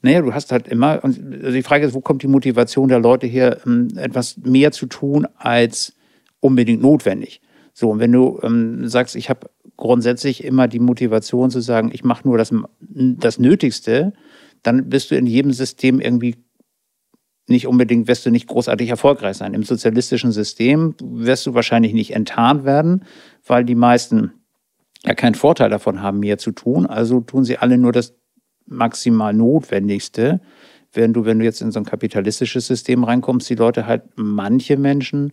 [0.00, 2.98] Naja, du hast halt immer, und also die Frage ist, wo kommt die Motivation der
[2.98, 5.92] Leute her, ähm, etwas mehr zu tun als
[6.40, 7.40] unbedingt notwendig?
[7.72, 12.04] So, und wenn du ähm, sagst, ich habe grundsätzlich immer die Motivation zu sagen, ich
[12.04, 14.14] mache nur das, das Nötigste,
[14.62, 16.36] dann bist du in jedem System irgendwie
[17.48, 19.54] nicht unbedingt, wirst du nicht großartig erfolgreich sein.
[19.54, 23.04] Im sozialistischen System wirst du wahrscheinlich nicht enttarnt werden,
[23.46, 24.32] weil die meisten
[25.04, 26.86] ja keinen Vorteil davon haben, mehr zu tun.
[26.86, 28.16] Also tun sie alle nur das
[28.66, 30.40] maximal Notwendigste.
[30.92, 34.76] Während du, wenn du jetzt in so ein kapitalistisches System reinkommst, die Leute halt, manche
[34.76, 35.32] Menschen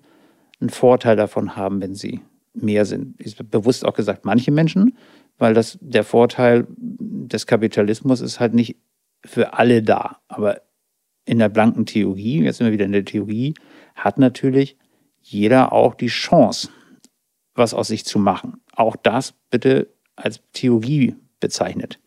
[0.59, 2.21] einen Vorteil davon haben, wenn sie
[2.53, 3.19] mehr sind.
[3.19, 4.97] Ist bewusst auch gesagt, manche Menschen,
[5.37, 8.77] weil das der Vorteil des Kapitalismus ist halt nicht
[9.25, 10.19] für alle da.
[10.27, 10.61] Aber
[11.25, 13.53] in der blanken Theorie, jetzt sind wir wieder in der Theorie,
[13.95, 14.77] hat natürlich
[15.21, 16.69] jeder auch die Chance,
[17.55, 18.61] was aus sich zu machen.
[18.75, 21.99] Auch das bitte als Theorie bezeichnet.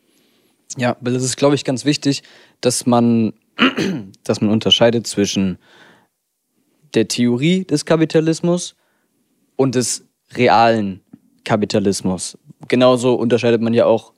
[0.76, 2.22] Ja, weil es ist, glaube ich, ganz wichtig,
[2.61, 3.32] dass man,
[4.24, 5.59] dass man unterscheidet zwischen
[6.96, 8.74] der Theorie des Kapitalismus
[9.54, 11.00] und des realen
[11.44, 12.37] Kapitalismus.
[12.68, 14.12] Genauso unterscheidet man ja auch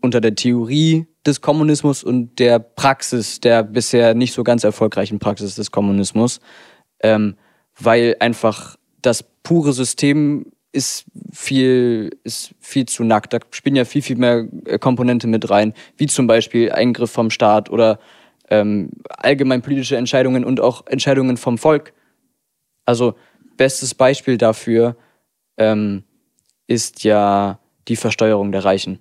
[0.00, 5.54] unter der Theorie des Kommunismus und der Praxis, der bisher nicht so ganz erfolgreichen Praxis
[5.54, 6.40] des Kommunismus,
[7.00, 7.36] ähm,
[7.78, 13.32] weil einfach das pure System ist viel, ist viel zu nackt.
[13.32, 17.30] Da spielen ja viel, viel mehr äh, Komponente mit rein, wie zum Beispiel Eingriff vom
[17.30, 17.98] Staat oder
[18.50, 21.92] ähm, allgemein politische Entscheidungen und auch Entscheidungen vom Volk.
[22.84, 23.14] Also
[23.56, 24.96] bestes Beispiel dafür
[25.56, 26.04] ähm,
[26.66, 27.58] ist ja
[27.88, 29.00] die Versteuerung der Reichen.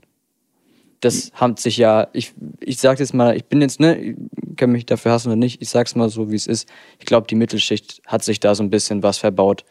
[1.00, 4.16] Das hat sich ja, ich, ich sag jetzt mal, ich bin jetzt, ne, ich
[4.56, 6.68] kann mich dafür hassen oder nicht, ich sag's mal so, wie es ist.
[6.98, 9.64] Ich glaube, die Mittelschicht hat sich da so ein bisschen was verbaut.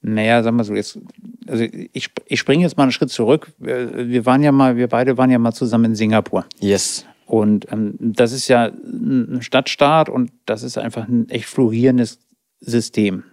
[0.00, 0.98] Naja, sag mal so, jetzt,
[1.46, 3.52] also ich, ich springe jetzt mal einen Schritt zurück.
[3.58, 6.44] Wir waren ja mal, wir beide waren ja mal zusammen in Singapur.
[6.58, 7.06] Yes.
[7.32, 12.18] Und ähm, das ist ja ein Stadtstaat und das ist einfach ein echt florierendes
[12.60, 13.24] System.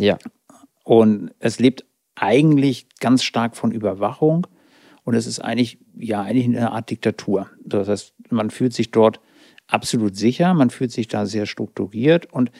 [0.00, 0.18] Ja.
[0.82, 1.84] Und es lebt
[2.16, 4.48] eigentlich ganz stark von Überwachung
[5.04, 7.48] und es ist eigentlich, ja, eigentlich eine Art Diktatur.
[7.64, 9.20] Das heißt, man fühlt sich dort
[9.68, 12.50] absolut sicher, man fühlt sich da sehr strukturiert und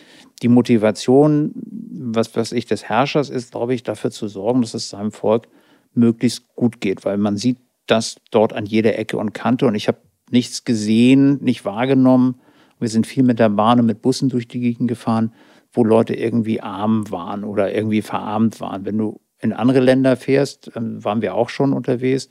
[0.41, 4.91] die Motivation, was, was ich des Herrschers ist, glaube ich, dafür zu sorgen, dass es
[4.91, 5.49] seinem Volk
[5.95, 9.89] möglichst gut geht, weil man sieht das dort an jeder Ecke und Kante und ich
[9.89, 12.41] habe nichts gesehen, nicht wahrgenommen.
[12.79, 15.33] Wir sind viel mit der Bahn und mit Bussen durch die Gegend gefahren,
[15.73, 18.85] wo Leute irgendwie arm waren oder irgendwie verarmt waren.
[18.85, 22.29] Wenn du in andere Länder fährst, ähm, waren wir auch schon unterwegs,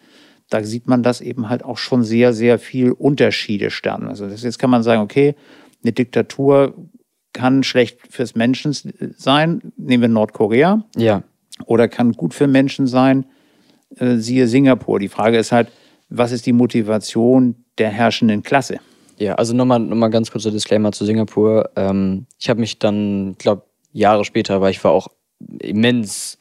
[0.49, 4.08] da sieht man das eben halt auch schon sehr, sehr viel Unterschiede sterben.
[4.08, 5.36] Also das, jetzt kann man sagen, okay,
[5.84, 6.75] eine Diktatur
[7.34, 8.73] kann schlecht fürs Menschen
[9.17, 10.86] sein, nehmen wir Nordkorea.
[10.95, 11.23] Ja.
[11.65, 13.25] Oder kann gut für Menschen sein,
[13.97, 14.99] äh, siehe Singapur.
[14.99, 15.69] Die Frage ist halt,
[16.10, 18.79] was ist die Motivation der herrschenden Klasse?
[19.17, 21.69] Ja, also nochmal noch mal ganz kurzer Disclaimer zu Singapur.
[21.75, 25.07] Ähm, ich habe mich dann, ich glaube, Jahre später, weil ich war auch
[25.59, 26.38] immens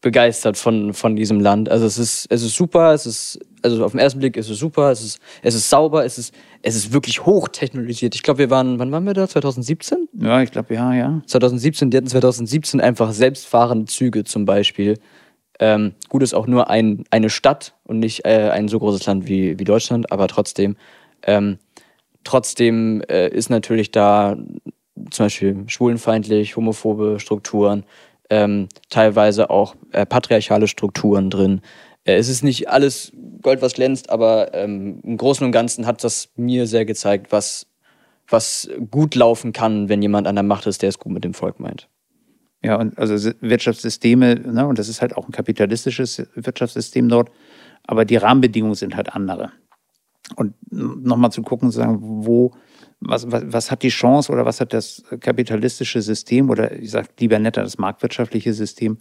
[0.00, 1.68] begeistert von, von diesem Land.
[1.68, 4.58] Also es ist, es ist super, es ist, also auf den ersten Blick ist es
[4.58, 8.14] super, es ist, es ist sauber, es ist, es ist wirklich hochtechnologisiert.
[8.14, 9.28] Ich glaube, wir waren, wann waren wir da?
[9.28, 10.08] 2017?
[10.14, 11.22] Ja, ich glaube, ja, ja.
[11.26, 14.98] 2017, die hatten 2017 einfach selbstfahrende Züge zum Beispiel.
[15.62, 19.28] Ähm, gut ist auch nur ein, eine Stadt und nicht äh, ein so großes Land
[19.28, 20.74] wie, wie Deutschland, aber trotzdem,
[21.22, 21.58] ähm,
[22.24, 24.36] trotzdem äh, ist natürlich da
[25.12, 27.84] zum Beispiel schwulenfeindlich, homophobe Strukturen,
[28.28, 31.60] ähm, teilweise auch äh, patriarchale Strukturen drin.
[32.02, 36.02] Äh, es ist nicht alles Gold, was glänzt, aber ähm, im Großen und Ganzen hat
[36.02, 37.68] das mir sehr gezeigt, was,
[38.28, 41.34] was gut laufen kann, wenn jemand an der Macht ist, der es gut mit dem
[41.34, 41.88] Volk meint.
[42.64, 47.30] Ja, und also Wirtschaftssysteme, ne, und das ist halt auch ein kapitalistisches Wirtschaftssystem dort,
[47.84, 49.50] aber die Rahmenbedingungen sind halt andere.
[50.36, 52.52] Und nochmal zu gucken, zu sagen, wo
[53.00, 57.08] was, was, was hat die Chance oder was hat das kapitalistische System oder ich sage
[57.18, 58.98] lieber netter das marktwirtschaftliche System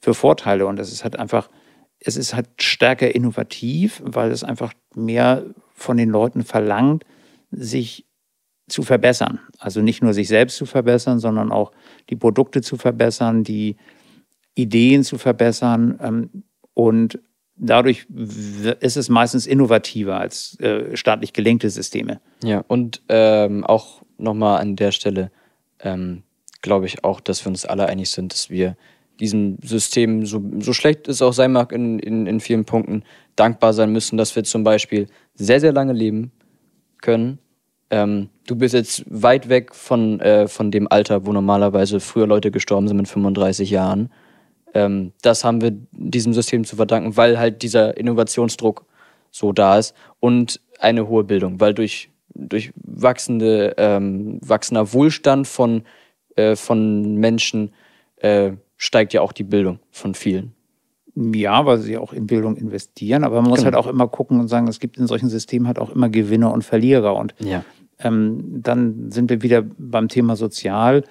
[0.00, 0.66] für Vorteile?
[0.66, 1.50] Und das ist halt einfach,
[1.98, 5.44] es ist halt stärker innovativ, weil es einfach mehr
[5.74, 7.04] von den Leuten verlangt,
[7.50, 8.06] sich
[8.70, 9.40] zu verbessern.
[9.58, 11.72] Also nicht nur sich selbst zu verbessern, sondern auch
[12.08, 13.76] die Produkte zu verbessern, die
[14.54, 16.42] Ideen zu verbessern ähm,
[16.74, 17.20] und
[17.56, 18.06] dadurch
[18.80, 22.20] ist es meistens innovativer als äh, staatlich gelenkte Systeme.
[22.42, 25.30] Ja, und ähm, auch nochmal an der Stelle
[25.80, 26.22] ähm,
[26.62, 28.76] glaube ich auch, dass wir uns alle einig sind, dass wir
[29.20, 33.04] diesem System, so, so schlecht es auch sein mag in, in, in vielen Punkten,
[33.36, 36.32] dankbar sein müssen, dass wir zum Beispiel sehr, sehr lange leben
[37.02, 37.38] können.
[37.90, 42.50] Ähm, du bist jetzt weit weg von, äh, von dem Alter, wo normalerweise früher Leute
[42.50, 44.10] gestorben sind mit 35 Jahren.
[44.74, 48.84] Ähm, das haben wir diesem System zu verdanken, weil halt dieser Innovationsdruck
[49.30, 55.82] so da ist und eine hohe Bildung, weil durch, durch wachsende, ähm, wachsender Wohlstand von,
[56.36, 57.72] äh, von Menschen
[58.16, 60.54] äh, steigt ja auch die Bildung von vielen.
[61.16, 63.76] Ja, weil sie auch in Bildung investieren, aber man muss genau.
[63.76, 66.52] halt auch immer gucken und sagen, es gibt in solchen Systemen halt auch immer Gewinner
[66.52, 67.16] und Verlierer.
[67.16, 67.64] Und ja.
[68.02, 71.04] Ähm, dann sind wir wieder beim Thema Sozial.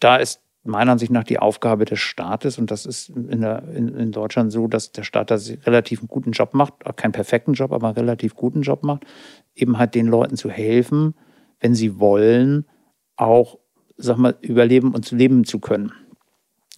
[0.00, 2.58] Da ist meiner Ansicht nach die Aufgabe des Staates.
[2.58, 6.08] Und das ist in, der, in, in Deutschland so, dass der Staat da relativ einen
[6.08, 9.04] guten Job macht, keinen perfekten Job, aber einen relativ guten Job macht,
[9.54, 11.14] eben halt den Leuten zu helfen,
[11.60, 12.66] wenn sie wollen,
[13.16, 13.58] auch,
[13.96, 15.92] sag mal, überleben und leben zu können.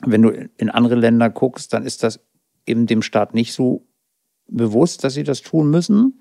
[0.00, 2.20] Wenn du in andere Länder guckst, dann ist das
[2.66, 3.86] eben dem Staat nicht so
[4.48, 6.20] bewusst, dass sie das tun müssen.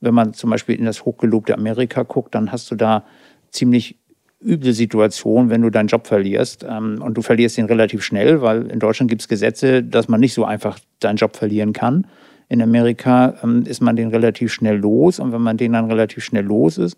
[0.00, 3.04] Wenn man zum Beispiel in das hochgelobte Amerika guckt, dann hast du da
[3.50, 3.98] ziemlich
[4.40, 6.64] üble Situation, wenn du deinen Job verlierst.
[6.68, 10.20] Ähm, und du verlierst ihn relativ schnell, weil in Deutschland gibt es Gesetze, dass man
[10.20, 12.06] nicht so einfach seinen Job verlieren kann.
[12.48, 15.18] In Amerika ähm, ist man den relativ schnell los.
[15.18, 16.96] Und wenn man den dann relativ schnell los ist,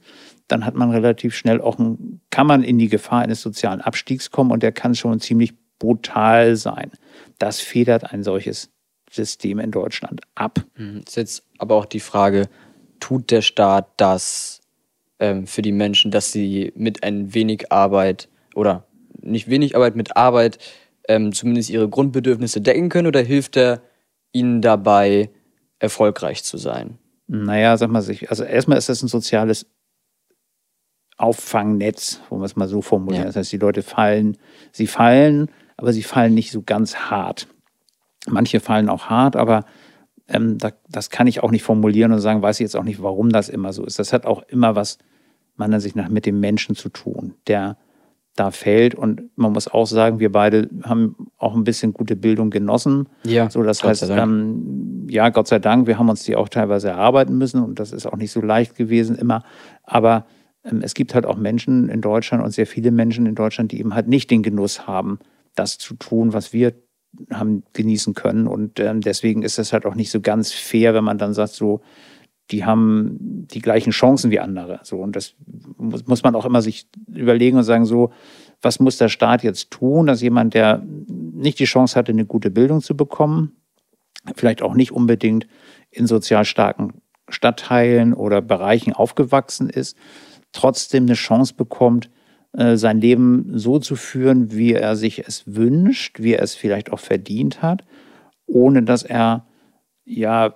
[0.48, 4.30] dann hat man relativ schnell auch ein, kann man in die Gefahr eines sozialen Abstiegs
[4.30, 6.90] kommen und der kann schon ziemlich brutal sein.
[7.38, 8.70] Das federt ein solches
[9.10, 10.64] System in Deutschland ab.
[10.76, 11.02] Mhm.
[11.06, 12.48] Ist jetzt aber auch die Frage,
[13.00, 14.60] tut der Staat das
[15.18, 18.86] ähm, für die Menschen, dass sie mit ein wenig Arbeit oder
[19.20, 20.58] nicht wenig Arbeit mit Arbeit
[21.08, 23.82] ähm, zumindest ihre Grundbedürfnisse decken können oder hilft er
[24.32, 25.30] ihnen dabei,
[25.78, 26.98] erfolgreich zu sein?
[27.26, 29.66] Naja, sag mal, also erstmal ist das ein soziales
[31.16, 33.24] Auffangnetz, wo man es mal so formulieren.
[33.24, 33.28] Ja.
[33.28, 34.38] Das heißt, die Leute fallen,
[34.72, 37.46] sie fallen, aber sie fallen nicht so ganz hart.
[38.26, 39.64] Manche fallen auch hart, aber
[40.30, 43.02] ähm, da, das kann ich auch nicht formulieren und sagen, weiß ich jetzt auch nicht,
[43.02, 43.98] warum das immer so ist.
[43.98, 44.98] Das hat auch immer was
[45.56, 47.76] meiner Sicht nach mit dem Menschen zu tun, der
[48.36, 48.94] da fällt.
[48.94, 53.08] Und man muss auch sagen, wir beide haben auch ein bisschen gute Bildung genossen.
[53.24, 53.50] Ja.
[53.50, 57.36] So, das heißt, ähm, ja, Gott sei Dank, wir haben uns die auch teilweise erarbeiten
[57.36, 59.42] müssen und das ist auch nicht so leicht gewesen immer.
[59.82, 60.26] Aber
[60.64, 63.80] ähm, es gibt halt auch Menschen in Deutschland und sehr viele Menschen in Deutschland, die
[63.80, 65.18] eben halt nicht den Genuss haben,
[65.54, 66.72] das zu tun, was wir
[67.32, 68.46] haben genießen können.
[68.46, 71.52] Und ähm, deswegen ist es halt auch nicht so ganz fair, wenn man dann sagt,
[71.52, 71.80] so,
[72.50, 74.80] die haben die gleichen Chancen wie andere.
[74.82, 75.34] So, und das
[75.76, 78.10] muss, muss man auch immer sich überlegen und sagen, so,
[78.62, 82.50] was muss der Staat jetzt tun, dass jemand, der nicht die Chance hatte, eine gute
[82.50, 83.56] Bildung zu bekommen,
[84.34, 85.46] vielleicht auch nicht unbedingt
[85.90, 89.96] in sozial starken Stadtteilen oder Bereichen aufgewachsen ist,
[90.52, 92.10] trotzdem eine Chance bekommt,
[92.52, 96.98] sein Leben so zu führen, wie er sich es wünscht, wie er es vielleicht auch
[96.98, 97.84] verdient hat,
[98.46, 99.46] ohne dass er
[100.04, 100.54] ja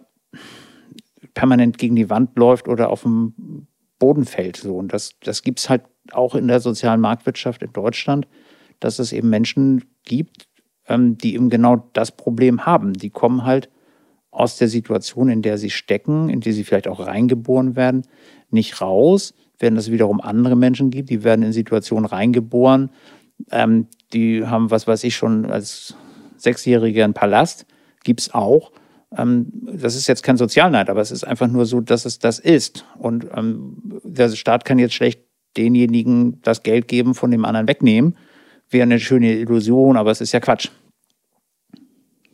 [1.35, 3.67] permanent gegen die Wand läuft oder auf dem
[3.99, 4.57] Boden fällt.
[4.57, 4.77] So.
[4.77, 8.27] Und das, das gibt es halt auch in der sozialen Marktwirtschaft in Deutschland,
[8.81, 10.49] dass es eben Menschen gibt,
[10.89, 12.93] ähm, die eben genau das Problem haben.
[12.93, 13.71] Die kommen halt
[14.31, 18.03] aus der Situation, in der sie stecken, in die sie vielleicht auch reingeboren werden,
[18.51, 22.91] nicht raus während es wiederum andere Menschen gibt, die werden in Situationen reingeboren,
[23.51, 25.97] ähm, die haben, was weiß ich, schon als
[26.37, 27.67] Sechsjährige einen Palast,
[28.05, 28.73] gibt es auch.
[29.17, 32.39] Ähm, das ist jetzt kein Sozialneid, aber es ist einfach nur so, dass es das
[32.39, 32.85] ist.
[32.99, 35.21] Und ähm, der Staat kann jetzt schlecht
[35.57, 38.17] denjenigen das Geld geben, von dem anderen wegnehmen.
[38.71, 40.69] Wäre eine schöne Illusion, aber es ist ja Quatsch.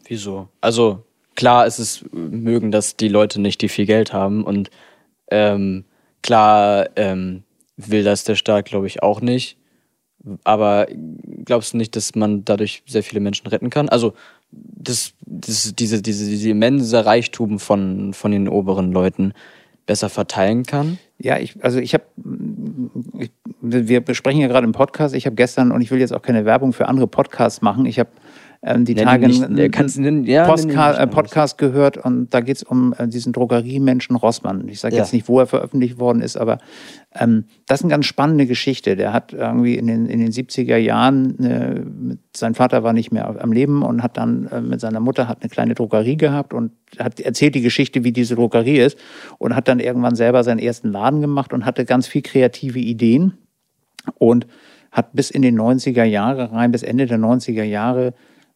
[0.07, 0.49] Wieso?
[0.61, 1.05] Also
[1.37, 4.71] klar ist es mögen, dass die Leute nicht, die viel Geld haben und
[5.31, 5.85] ähm,
[6.23, 7.45] Klar ähm,
[7.77, 9.57] will das der Staat, glaube ich, auch nicht.
[10.45, 10.87] Aber
[11.45, 13.89] glaubst du nicht, dass man dadurch sehr viele Menschen retten kann?
[13.89, 14.13] Also
[14.53, 19.33] das, das, diese, diese, diese immense Reichtum von, von den oberen Leuten
[19.87, 20.99] besser verteilen kann?
[21.19, 22.05] Ja, ich, also ich habe,
[23.61, 26.45] wir besprechen ja gerade im Podcast, ich habe gestern, und ich will jetzt auch keine
[26.45, 28.11] Werbung für andere Podcasts machen, ich habe
[28.63, 33.09] ähm, die Tage einen ja, Postka äh, Podcast gehört und da geht es um äh,
[33.09, 34.69] diesen Drogeriemenschen Rossmann.
[34.69, 35.03] Ich sage ja.
[35.03, 36.59] jetzt nicht, wo er veröffentlicht worden ist, aber
[37.15, 38.97] ähm, das ist eine ganz spannende Geschichte.
[38.97, 43.13] Der hat irgendwie in den, in den 70er Jahren, äh, mit, sein Vater war nicht
[43.13, 46.53] mehr am Leben und hat dann äh, mit seiner Mutter hat eine kleine Drogerie gehabt
[46.53, 48.99] und hat erzählt die Geschichte, wie diese Drogerie ist
[49.39, 53.39] und hat dann irgendwann selber seinen ersten Laden gemacht und hatte ganz viel kreative Ideen
[54.19, 54.47] und
[54.93, 58.13] hat bis in den 90er Jahre rein, bis Ende der 90er Jahre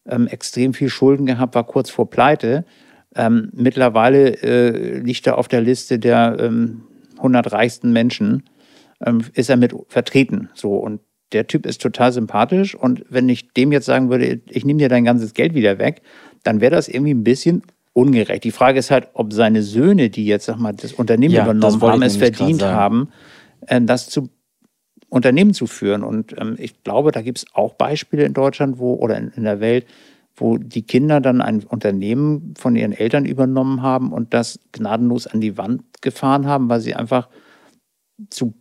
[0.07, 2.65] ähm, extrem viel Schulden gehabt, war kurz vor Pleite.
[3.15, 6.83] Ähm, mittlerweile äh, liegt er auf der Liste der ähm,
[7.17, 8.43] 100 reichsten Menschen,
[9.05, 10.49] ähm, ist er mit vertreten.
[10.53, 10.99] So und
[11.31, 14.89] der Typ ist total sympathisch und wenn ich dem jetzt sagen würde, ich nehme dir
[14.89, 16.01] dein ganzes Geld wieder weg,
[16.43, 17.63] dann wäre das irgendwie ein bisschen
[17.93, 18.43] ungerecht.
[18.43, 21.81] Die Frage ist halt, ob seine Söhne, die jetzt sag mal das Unternehmen ja, übernommen
[21.81, 23.09] haben, es verdient haben,
[23.67, 24.29] äh, das zu
[25.09, 26.03] Unternehmen zu führen.
[26.03, 29.43] Und ähm, ich glaube, da gibt es auch Beispiele in Deutschland, wo oder in, in,
[29.43, 29.85] der Welt,
[30.35, 35.41] wo die Kinder dann ein Unternehmen von ihren Eltern übernommen haben und das gnadenlos an
[35.41, 37.29] die Wand gefahren haben, weil sie einfach
[38.29, 38.53] zu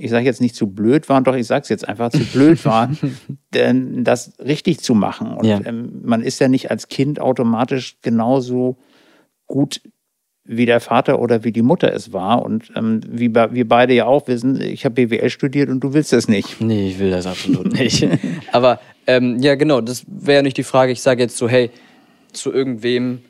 [0.00, 2.64] ich sage jetzt nicht zu blöd waren, doch ich sage es jetzt einfach zu blöd
[2.64, 2.96] waren,
[3.54, 5.32] denn das richtig zu machen.
[5.32, 5.60] Und ja.
[5.64, 8.78] ähm, man ist ja nicht als Kind automatisch genauso
[9.46, 9.80] gut
[10.48, 12.42] wie der Vater oder wie die Mutter es war.
[12.42, 16.12] Und ähm, wie wir beide ja auch wissen, ich habe BWL studiert und du willst
[16.12, 16.60] das nicht.
[16.60, 18.08] Nee, ich will das absolut nicht.
[18.52, 20.90] Aber ähm, ja, genau, das wäre nicht die Frage.
[20.90, 21.70] Ich sage jetzt so, hey,
[22.32, 23.20] zu irgendwem,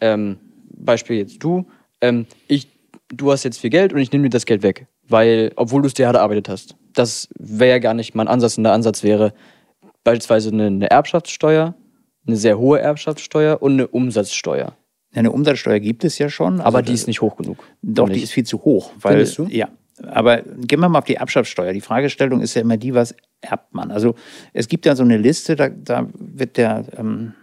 [0.00, 0.36] ähm,
[0.76, 1.66] Beispiel jetzt du,
[2.00, 2.68] ähm, ich,
[3.08, 4.88] du hast jetzt viel Geld und ich nehme dir das Geld weg.
[5.08, 6.74] Weil, obwohl du es dir hart erarbeitet hast.
[6.92, 8.58] Das wäre ja gar nicht mein Ansatz.
[8.58, 9.32] Und der Ansatz wäre
[10.02, 11.74] beispielsweise eine, eine Erbschaftssteuer,
[12.26, 14.74] eine sehr hohe Erbschaftssteuer und eine Umsatzsteuer.
[15.14, 16.54] Eine Umsatzsteuer gibt es ja schon.
[16.54, 17.64] Also aber die ist nicht hoch genug.
[17.82, 18.92] Doch, die ist viel zu hoch.
[19.00, 19.46] Weil, Findest du?
[19.46, 19.68] Ja,
[20.08, 21.72] Aber gehen wir mal auf die Erbschaftssteuer.
[21.72, 23.90] Die Fragestellung ist ja immer die, was erbt man?
[23.90, 24.14] Also
[24.52, 27.34] es gibt ja so eine Liste, da, da wird der, ähm,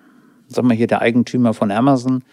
[0.47, 2.23] sag mal hier, der Eigentümer von Amazon,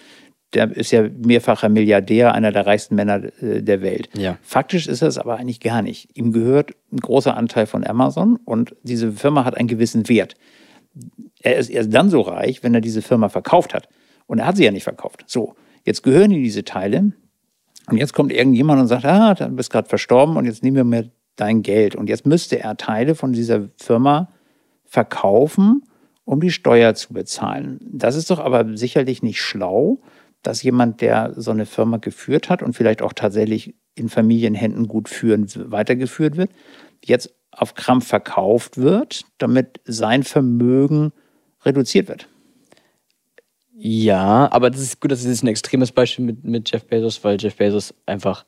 [0.54, 4.08] der ist ja mehrfacher Milliardär, einer der reichsten Männer äh, der Welt.
[4.16, 4.38] Ja.
[4.42, 6.16] Faktisch ist es aber eigentlich gar nicht.
[6.16, 10.34] Ihm gehört ein großer Anteil von Amazon und diese Firma hat einen gewissen Wert.
[11.42, 13.88] Er ist erst dann so reich, wenn er diese Firma verkauft hat.
[14.28, 15.24] Und er hat sie ja nicht verkauft.
[15.26, 17.12] So, jetzt gehören ihm diese Teile.
[17.88, 20.84] Und jetzt kommt irgendjemand und sagt, ah, du bist gerade verstorben und jetzt nehmen wir
[20.84, 21.96] mir dein Geld.
[21.96, 24.30] Und jetzt müsste er Teile von dieser Firma
[24.84, 25.82] verkaufen,
[26.24, 27.80] um die Steuer zu bezahlen.
[27.90, 30.00] Das ist doch aber sicherlich nicht schlau,
[30.42, 35.08] dass jemand, der so eine Firma geführt hat und vielleicht auch tatsächlich in Familienhänden gut
[35.08, 36.50] führen, weitergeführt wird,
[37.04, 41.12] jetzt auf Krampf verkauft wird, damit sein Vermögen
[41.64, 42.28] reduziert wird.
[43.80, 47.36] Ja, aber das ist gut, das ist ein extremes Beispiel mit, mit Jeff Bezos, weil
[47.40, 48.44] Jeff Bezos einfach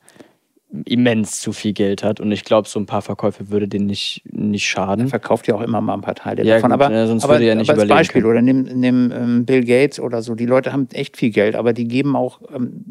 [0.85, 4.23] immens zu viel Geld hat und ich glaube, so ein paar Verkäufe würde den nicht,
[4.31, 5.05] nicht schaden.
[5.05, 6.71] Er verkauft ja auch immer mal ein paar Teile Ja, davon.
[6.71, 8.31] gut, aber ja, sonst aber, würde er nicht aber als Beispiel, können.
[8.31, 10.35] oder nimm, nimm ähm, Bill Gates oder so.
[10.35, 12.85] Die Leute haben echt viel Geld, aber die geben auch ähm,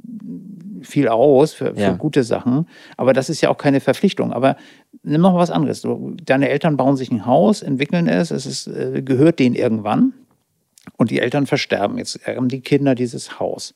[0.83, 1.93] viel aus für, für Ja.
[1.93, 2.67] gute Sachen.
[2.99, 4.33] Aber das ist ja auch keine Verpflichtung.
[4.33, 4.57] Aber
[5.03, 5.87] nimm noch was anderes.
[6.25, 10.13] Deine Eltern bauen sich ein Haus, entwickeln es, es ist, äh, gehört denen irgendwann
[11.01, 11.97] und die Eltern versterben.
[11.97, 13.75] Jetzt erben die Kinder dieses Haus.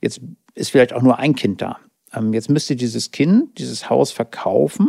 [0.00, 0.20] Jetzt
[0.54, 1.78] ist vielleicht auch nur ein Kind da.
[2.14, 4.88] Ähm, jetzt müsste dieses Kind dieses Haus verkaufen,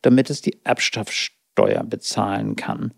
[0.00, 2.94] damit es die Erbschaftssteuer bezahlen kann.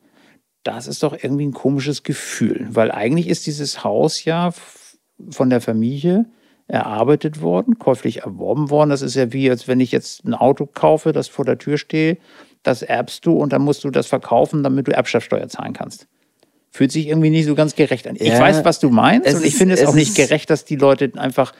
[0.62, 4.52] Das ist doch irgendwie ein komisches Gefühl, weil eigentlich ist dieses Haus ja
[5.30, 6.26] von der Familie
[6.68, 8.90] erarbeitet worden, käuflich erworben worden.
[8.90, 11.78] Das ist ja wie, als wenn ich jetzt ein Auto kaufe, das vor der Tür
[11.78, 12.20] steht,
[12.62, 16.06] das erbst du und dann musst du das verkaufen, damit du Erbschaftssteuer zahlen kannst.
[16.76, 18.16] Fühlt sich irgendwie nicht so ganz gerecht an.
[18.16, 20.64] Ich Ja, weiß, was du meinst und ich finde es es auch nicht gerecht, dass
[20.64, 21.52] die Leute einfach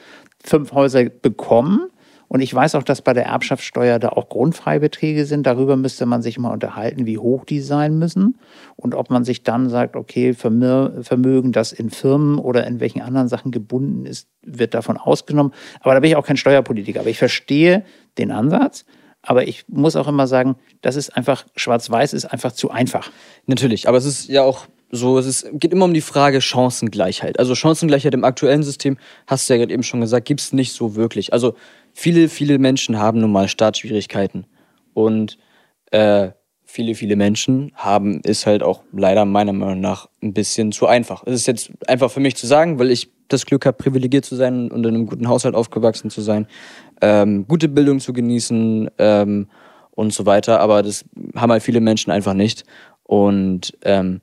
[0.43, 1.87] fünf Häuser bekommen.
[2.27, 5.47] Und ich weiß auch, dass bei der Erbschaftssteuer da auch Grundfreibeträge sind.
[5.47, 8.37] Darüber müsste man sich mal unterhalten, wie hoch die sein müssen.
[8.75, 13.01] Und ob man sich dann sagt, okay, Vermö- Vermögen, das in Firmen oder in welchen
[13.01, 15.53] anderen Sachen gebunden ist, wird davon ausgenommen.
[15.79, 16.99] Aber da bin ich auch kein Steuerpolitiker.
[16.99, 17.85] Aber ich verstehe
[18.17, 18.83] den Ansatz.
[19.21, 23.11] Aber ich muss auch immer sagen, das ist einfach, schwarz-weiß ist einfach zu einfach.
[23.45, 27.39] Natürlich, aber es ist ja auch so, es ist, geht immer um die Frage Chancengleichheit.
[27.39, 30.73] Also Chancengleichheit im aktuellen System, hast du ja gerade eben schon gesagt, gibt es nicht
[30.73, 31.33] so wirklich.
[31.33, 31.55] Also
[31.93, 34.45] viele, viele Menschen haben nun mal Startschwierigkeiten.
[34.93, 35.37] Und
[35.91, 36.29] äh,
[36.63, 41.23] viele, viele Menschen haben, ist halt auch leider meiner Meinung nach ein bisschen zu einfach.
[41.25, 44.35] Es ist jetzt einfach für mich zu sagen, weil ich das Glück habe, privilegiert zu
[44.35, 46.47] sein und in einem guten Haushalt aufgewachsen zu sein,
[47.01, 49.47] ähm, gute Bildung zu genießen ähm,
[49.91, 50.59] und so weiter.
[50.59, 52.65] Aber das haben halt viele Menschen einfach nicht.
[53.03, 54.21] Und ähm,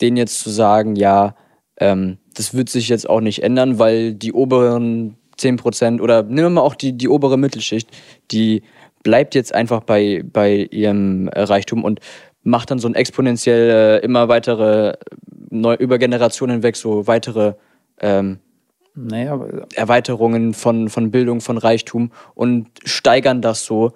[0.00, 1.34] denen jetzt zu sagen, ja,
[1.78, 6.50] ähm, das wird sich jetzt auch nicht ändern, weil die oberen 10% oder nehmen wir
[6.50, 7.88] mal auch die, die obere Mittelschicht,
[8.30, 8.62] die
[9.02, 12.00] bleibt jetzt einfach bei, bei ihrem Reichtum und
[12.42, 14.94] macht dann so ein exponentiell äh, immer weitere,
[15.50, 17.54] neu, über Generationen hinweg so weitere
[18.00, 18.38] ähm,
[18.94, 19.40] Naja,
[19.74, 23.92] Erweiterungen von, von Bildung, von Reichtum und steigern das so,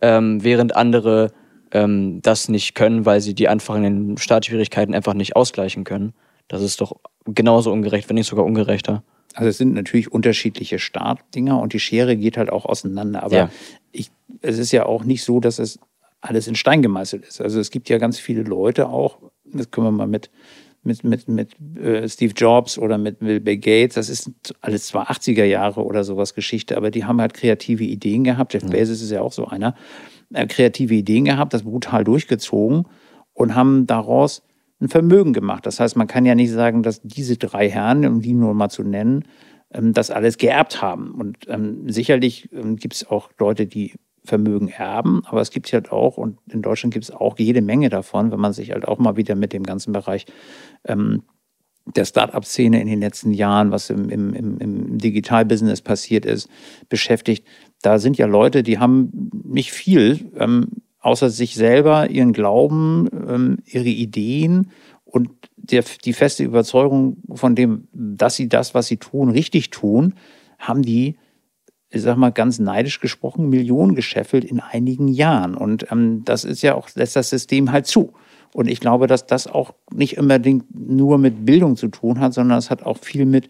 [0.00, 1.32] ähm, während andere
[1.72, 6.14] ähm, das nicht können, weil sie die anfangenden Startschwierigkeiten einfach nicht ausgleichen können.
[6.48, 9.02] Das ist doch genauso ungerecht, wenn nicht sogar ungerechter.
[9.34, 13.22] Also es sind natürlich unterschiedliche Startdinger und die Schere geht halt auch auseinander.
[13.22, 13.50] Aber Ja.
[13.92, 14.10] ich,
[14.42, 15.78] es ist ja auch nicht so, dass es
[16.20, 17.40] alles in Stein gemeißelt ist.
[17.40, 20.30] Also es gibt ja ganz viele Leute auch, das können wir mal mit,
[20.82, 24.30] mit, mit, mit äh, Steve Jobs oder mit Bill Gates, das ist
[24.60, 28.54] alles zwar 80er Jahre oder sowas Geschichte, aber die haben halt kreative Ideen gehabt.
[28.54, 29.74] Jeff Bezos ist ja auch so einer.
[30.32, 32.84] Äh, kreative Ideen gehabt, das brutal durchgezogen
[33.32, 34.42] und haben daraus
[34.80, 35.66] ein Vermögen gemacht.
[35.66, 38.68] Das heißt, man kann ja nicht sagen, dass diese drei Herren, um die nur mal
[38.68, 39.24] zu nennen,
[39.72, 41.12] ähm, das alles geerbt haben.
[41.12, 45.90] Und ähm, sicherlich ähm, gibt es auch Leute, die Vermögen erben, aber es gibt halt
[45.90, 48.98] auch, und in Deutschland gibt es auch jede Menge davon, wenn man sich halt auch
[48.98, 50.26] mal wieder mit dem ganzen Bereich
[50.84, 51.22] ähm,
[51.96, 56.48] der Start-up-Szene in den letzten Jahren, was im, im, im, im Digital-Business passiert ist,
[56.88, 57.46] beschäftigt.
[57.82, 60.68] Da sind ja Leute, die haben nicht viel, ähm,
[61.00, 64.70] außer sich selber, ihren Glauben, ähm, ihre Ideen
[65.04, 70.14] und der, die feste Überzeugung von dem, dass sie das, was sie tun, richtig tun,
[70.58, 71.16] haben die,
[71.88, 75.54] ich sag mal ganz neidisch gesprochen, Millionen gescheffelt in einigen Jahren.
[75.54, 78.12] Und ähm, das ist ja auch, lässt das System halt zu.
[78.52, 82.58] Und ich glaube, dass das auch nicht unbedingt nur mit Bildung zu tun hat, sondern
[82.58, 83.48] es hat auch viel mit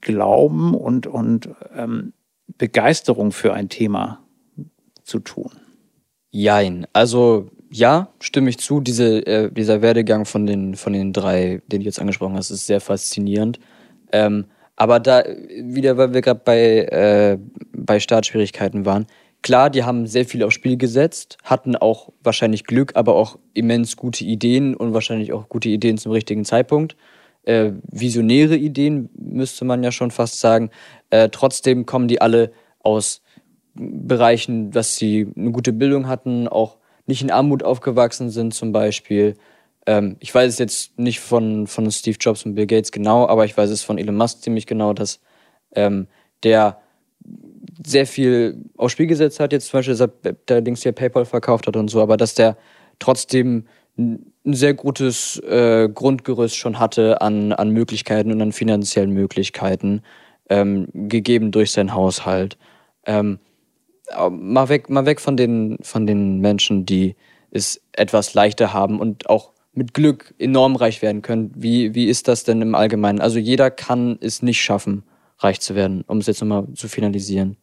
[0.00, 2.13] Glauben und, und ähm,
[2.58, 4.24] Begeisterung für ein Thema
[5.02, 5.50] zu tun.
[6.30, 6.86] Jein.
[6.92, 8.80] Also ja, stimme ich zu.
[8.80, 12.66] Diese, äh, dieser Werdegang von den, von den drei, den du jetzt angesprochen hast, ist
[12.66, 13.58] sehr faszinierend.
[14.12, 14.46] Ähm,
[14.76, 15.24] aber da,
[15.60, 17.38] wieder weil wir gerade bei, äh,
[17.72, 19.06] bei Startschwierigkeiten waren,
[19.42, 23.96] klar, die haben sehr viel aufs Spiel gesetzt, hatten auch wahrscheinlich Glück, aber auch immens
[23.96, 26.96] gute Ideen und wahrscheinlich auch gute Ideen zum richtigen Zeitpunkt.
[27.44, 30.70] Äh, visionäre Ideen, müsste man ja schon fast sagen.
[31.10, 33.22] Äh, trotzdem kommen die alle aus
[33.74, 39.34] Bereichen, dass sie eine gute Bildung hatten, auch nicht in Armut aufgewachsen sind zum Beispiel.
[39.86, 43.44] Ähm, ich weiß es jetzt nicht von, von Steve Jobs und Bill Gates genau, aber
[43.44, 45.20] ich weiß es von Elon Musk ziemlich genau, dass
[45.74, 46.06] ähm,
[46.44, 46.80] der
[47.84, 51.24] sehr viel aufs Spiel gesetzt hat, jetzt zum Beispiel, dass er der Dings hier PayPal
[51.24, 52.56] verkauft hat und so, aber dass der
[52.98, 53.66] trotzdem
[53.96, 60.02] ein sehr gutes äh, Grundgerüst schon hatte an, an Möglichkeiten und an finanziellen Möglichkeiten,
[60.48, 62.58] ähm, gegeben durch seinen Haushalt.
[63.06, 63.38] Ähm,
[64.30, 67.16] mal weg, mal weg von den, von den Menschen, die
[67.50, 71.52] es etwas leichter haben und auch mit Glück enorm reich werden können.
[71.56, 73.20] Wie, wie ist das denn im Allgemeinen?
[73.20, 75.04] Also jeder kann es nicht schaffen,
[75.38, 77.56] reich zu werden, um es jetzt nochmal zu finalisieren.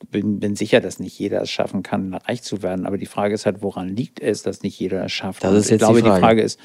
[0.00, 2.86] Ich bin, bin sicher, dass nicht jeder es schaffen kann, reich zu werden.
[2.86, 5.44] Aber die Frage ist halt, woran liegt es, dass nicht jeder es schafft?
[5.44, 6.16] Das ist jetzt ich glaube, die Frage.
[6.16, 6.60] die Frage ist,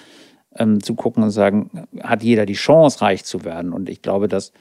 [0.55, 3.73] ähm, zu gucken und sagen, hat jeder die Chance, reich zu werden?
[3.73, 4.51] Und ich glaube, dass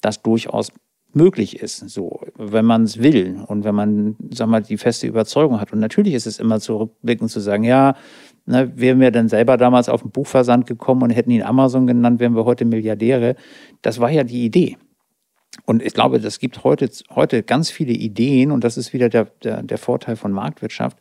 [0.00, 0.72] das durchaus
[1.12, 5.60] möglich ist, so, wenn man es will und wenn man, sag mal, die feste Überzeugung
[5.60, 5.72] hat.
[5.72, 7.96] Und natürlich ist es immer zurückblickend zu sagen, ja,
[8.46, 12.20] ne, wären wir dann selber damals auf den Buchversand gekommen und hätten ihn Amazon genannt,
[12.20, 13.36] wären wir heute Milliardäre.
[13.82, 14.76] Das war ja die Idee.
[15.64, 19.26] Und ich glaube, das gibt heute, heute ganz viele Ideen und das ist wieder der,
[19.42, 20.96] der, der Vorteil von Marktwirtschaft,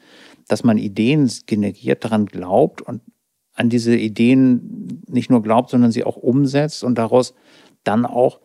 [0.48, 3.02] dass man Ideen generiert, daran glaubt und
[3.54, 7.34] an diese Ideen nicht nur glaubt, sondern sie auch umsetzt und daraus
[7.84, 8.40] dann auch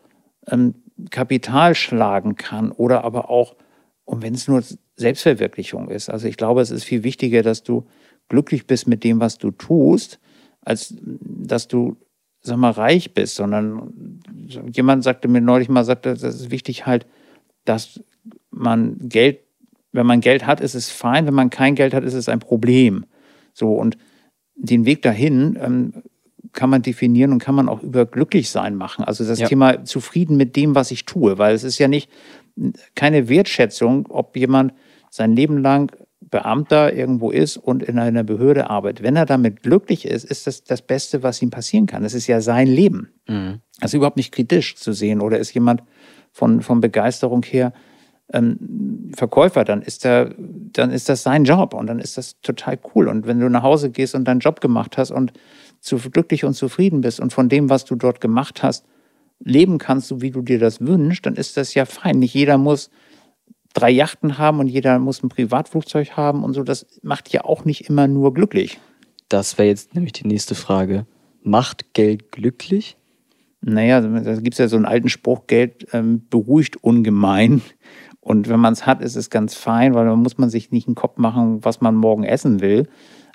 [0.49, 0.75] ähm,
[1.11, 3.57] Kapital schlagen kann oder aber auch,
[4.05, 4.63] und wenn es nur
[4.97, 6.11] Selbstverwirklichung ist.
[6.11, 7.87] Also ich glaube, es ist viel wichtiger, dass du
[8.29, 10.21] glücklich bist mit dem, was du tust,
[10.61, 11.97] als dass du,
[12.45, 14.21] sag mal, reich bist, sondern
[14.71, 17.07] jemand sagte mir neulich mal, sagte, das ist wichtig halt,
[17.65, 18.01] dass
[18.51, 19.41] man Geld,
[19.93, 22.41] wenn man Geld hat, ist es fein, wenn man kein Geld hat, ist es ein
[22.41, 23.07] Problem.
[23.55, 23.97] So und
[24.57, 26.03] den Weg dahin ähm,
[26.53, 29.05] kann man definieren und kann man auch über glücklich sein machen.
[29.05, 29.49] Also das Ja.
[29.49, 32.11] Thema zufrieden mit dem, was ich tue, weil es ist ja nicht
[32.95, 34.75] keine Wertschätzung, ob jemand
[35.11, 35.91] sein Leben lang
[36.31, 39.03] Beamter irgendwo ist und in einer Behörde arbeitet.
[39.03, 42.03] Wenn er damit glücklich ist, ist das das Beste, was ihm passieren kann.
[42.03, 43.11] Das ist ja sein Leben.
[43.81, 45.21] Das ist überhaupt nicht kritisch zu sehen.
[45.21, 45.83] Oder ist jemand
[46.33, 47.73] von, von Begeisterung her
[48.33, 52.79] ähm, Verkäufer, dann ist, der, dann ist das sein Job und dann ist das total
[52.95, 53.09] cool.
[53.09, 55.33] Und wenn du nach Hause gehst und deinen Job gemacht hast und
[55.81, 58.87] zu glücklich und zufrieden bist und von dem, was du dort gemacht hast,
[59.41, 62.19] leben kannst, so wie du dir das wünschst, dann ist das ja fein.
[62.19, 62.91] Nicht jeder muss
[63.75, 66.63] drei Yachten haben und jeder muss ein Privatflugzeug haben und so.
[66.63, 68.81] Das macht ja auch nicht immer nur glücklich.
[69.29, 71.07] Das wäre jetzt nämlich die nächste Frage.
[71.43, 72.97] Macht Geld glücklich?
[73.61, 77.63] Naja, da gibt es ja so einen alten Spruch, Geld ähm, beruhigt ungemein.
[78.21, 80.87] Und wenn man es hat, ist es ganz fein, weil dann muss man sich nicht
[80.87, 82.89] einen Kopf machen, was man morgen essen will.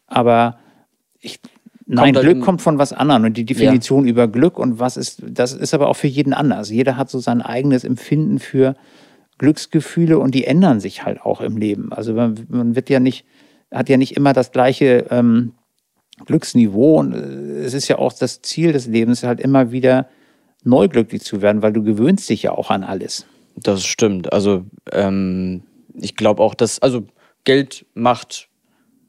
[0.08, 0.58] Aber
[1.20, 1.40] ich,
[1.86, 3.26] nein, halt Glück kommt von was anderem.
[3.26, 6.70] Und die Definition über Glück und was ist, das ist aber auch für jeden anders.
[6.70, 8.76] Jeder hat so sein eigenes Empfinden für
[9.40, 11.92] Glücksgefühle und die ändern sich halt auch im Leben.
[11.92, 13.26] Also man, man wird ja nicht,
[13.72, 15.54] hat ja nicht immer das gleiche ähm,
[16.26, 17.00] Glücksniveau.
[17.00, 20.08] Und äh, es ist ja auch das Ziel des Lebens, halt immer wieder
[20.64, 23.26] neu glücklich zu werden, weil du gewöhnst dich ja auch an alles.
[23.56, 24.32] Das stimmt.
[24.32, 25.64] Also ähm,
[25.96, 27.08] ich glaube auch, dass also
[27.46, 28.50] Geld macht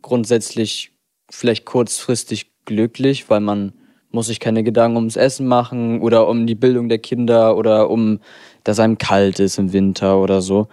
[0.02, 0.92] grundsätzlich
[1.28, 3.72] vielleicht kurzfristig glücklich, weil man
[4.12, 8.20] muss sich keine Gedanken ums Essen machen oder um die Bildung der Kinder oder um,
[8.64, 10.68] dass einem kalt ist im Winter oder so.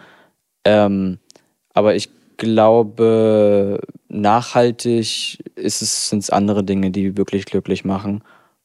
[0.65, 1.19] Ähm,
[1.73, 3.79] aber ich glaube,
[4.09, 8.23] nachhaltig ist es, sind es andere Dinge, die wirklich glücklich machen.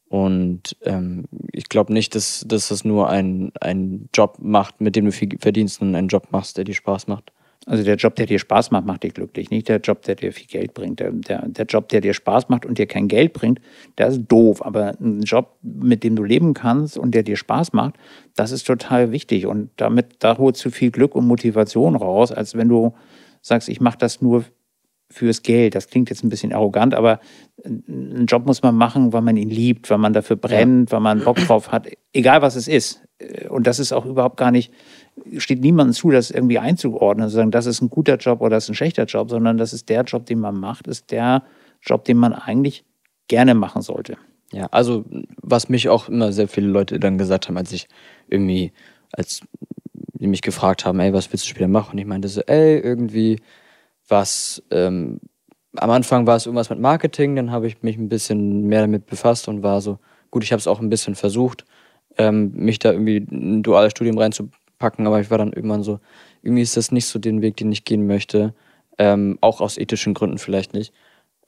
[0.09, 5.07] Und ähm, ich glaube nicht, dass, dass das nur ein, ein Job macht, mit dem
[5.07, 7.33] du viel verdienst, sondern einen Job machst, der dir Spaß macht.
[7.67, 9.51] Also der Job, der dir Spaß macht, macht dich glücklich.
[9.51, 10.99] Nicht der Job, der dir viel Geld bringt.
[10.99, 13.61] Der, der, der Job, der dir Spaß macht und dir kein Geld bringt,
[13.99, 14.65] der ist doof.
[14.65, 17.95] Aber ein Job, mit dem du leben kannst und der dir Spaß macht,
[18.35, 19.47] das ist total wichtig.
[19.47, 22.95] Und damit, da holst du viel Glück und Motivation raus, als wenn du
[23.43, 24.45] sagst, ich mache das nur
[25.13, 25.75] fürs Geld.
[25.75, 27.21] Das klingt jetzt ein bisschen arrogant, aber
[27.65, 31.23] einen Job muss man machen, weil man ihn liebt, weil man dafür brennt, weil man
[31.23, 33.05] Bock drauf hat, egal was es ist.
[33.49, 34.73] Und das ist auch überhaupt gar nicht,
[35.39, 38.65] steht niemandem zu, das irgendwie einzuordnen, zu sagen, das ist ein guter Job oder das
[38.65, 41.43] ist ein schlechter Job, sondern das ist der Job, den man macht, ist der
[41.83, 42.85] Job, den man eigentlich
[43.29, 44.17] gerne machen sollte.
[44.53, 45.05] Ja, also
[45.41, 47.89] was mich auch immer sehr viele Leute dann gesagt haben, als ich
[48.29, 48.73] irgendwie,
[49.13, 49.41] als
[49.95, 51.93] die mich gefragt haben, ey, was willst du später machen?
[51.93, 53.41] Und ich meinte so, ey, irgendwie
[54.09, 55.21] was, ähm,
[55.77, 59.07] am Anfang war es irgendwas mit Marketing, dann habe ich mich ein bisschen mehr damit
[59.07, 59.99] befasst und war so,
[60.31, 61.65] gut, ich habe es auch ein bisschen versucht,
[62.19, 64.19] ähm, mich da irgendwie in ein duales Studium
[64.83, 66.01] reinzupacken, aber ich war dann irgendwann so,
[66.43, 68.55] irgendwie ist das nicht so den Weg, den ich gehen möchte.
[68.99, 70.93] Ähm, auch aus ethischen Gründen vielleicht nicht.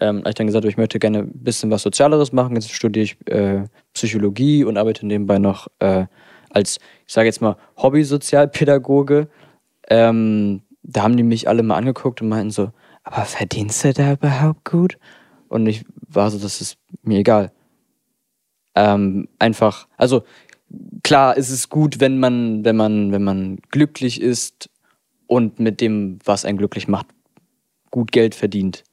[0.01, 2.57] Ähm, habe ich dann gesagt, ich möchte gerne ein bisschen was Sozialeres machen.
[2.57, 6.07] Jetzt studiere ich äh, Psychologie und arbeite nebenbei noch äh,
[6.51, 9.28] als, ich sage jetzt mal, Hobby-Sozialpädagoge.
[9.89, 12.70] Ähm, da haben die mich alle mal angeguckt und meinten so,
[13.03, 14.99] aber verdienst du da überhaupt gut?
[15.49, 17.53] Und ich war so, das ist mir egal.
[18.74, 20.24] Ähm, einfach, also
[21.03, 24.70] klar ist es gut, wenn man, wenn man, wenn man glücklich ist
[25.27, 27.07] und mit dem, was einen glücklich macht,
[27.91, 28.85] gut Geld verdient.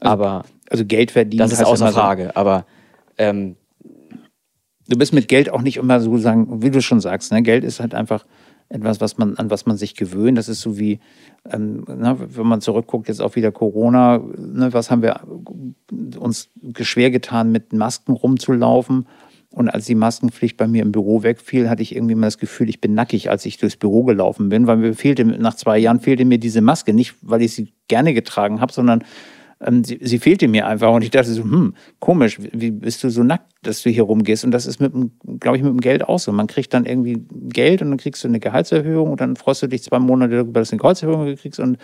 [0.00, 1.38] Also, aber also Geld verdienen.
[1.38, 2.26] Das ist außer Frage.
[2.26, 2.66] So, aber
[3.18, 3.56] ähm,
[4.88, 7.42] du bist mit Geld auch nicht immer so sagen, wie du schon sagst, ne?
[7.42, 8.24] Geld ist halt einfach
[8.70, 10.38] etwas, was man, an was man sich gewöhnt.
[10.38, 11.00] Das ist so wie,
[11.50, 15.20] ähm, na, wenn man zurückguckt, jetzt auch wieder Corona, ne, was haben wir
[16.18, 19.06] uns schwer getan, mit Masken rumzulaufen.
[19.52, 22.68] Und als die Maskenpflicht bei mir im Büro wegfiel, hatte ich irgendwie mal das Gefühl,
[22.68, 26.00] ich bin nackig, als ich durchs Büro gelaufen bin, weil mir fehlte, nach zwei Jahren
[26.00, 26.94] fehlte mir diese Maske.
[26.94, 29.02] Nicht, weil ich sie gerne getragen habe, sondern
[29.60, 30.92] ähm, sie, sie, fehlte mir einfach.
[30.92, 34.44] Und ich dachte so, hm, komisch, wie bist du so nackt, dass du hier rumgehst?
[34.44, 34.92] Und das ist mit,
[35.40, 36.32] glaube ich, mit dem Geld auch so.
[36.32, 39.66] Man kriegt dann irgendwie Geld und dann kriegst du eine Gehaltserhöhung und dann freust du
[39.66, 41.76] dich zwei Monate darüber, dass du eine Gehaltserhöhung kriegst und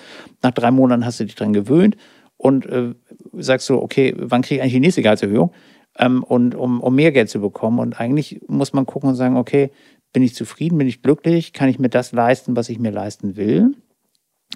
[0.43, 1.97] nach drei Monaten hast du dich dran gewöhnt
[2.39, 2.95] und äh,
[3.33, 5.53] sagst so, okay, wann kriege ich eigentlich die nächste Gehaltserhöhung?
[5.99, 7.79] Ähm, und um, um mehr Geld zu bekommen.
[7.79, 9.71] Und eigentlich muss man gucken und sagen, okay,
[10.13, 13.37] bin ich zufrieden, bin ich glücklich, kann ich mir das leisten, was ich mir leisten
[13.37, 13.75] will?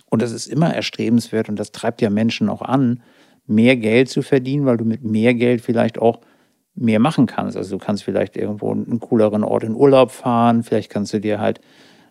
[0.09, 3.03] Und das ist immer erstrebenswert und das treibt ja Menschen auch an,
[3.47, 6.21] mehr Geld zu verdienen, weil du mit mehr Geld vielleicht auch
[6.75, 7.57] mehr machen kannst.
[7.57, 11.41] Also du kannst vielleicht irgendwo einen cooleren Ort in Urlaub fahren, vielleicht kannst du dir
[11.41, 11.61] halt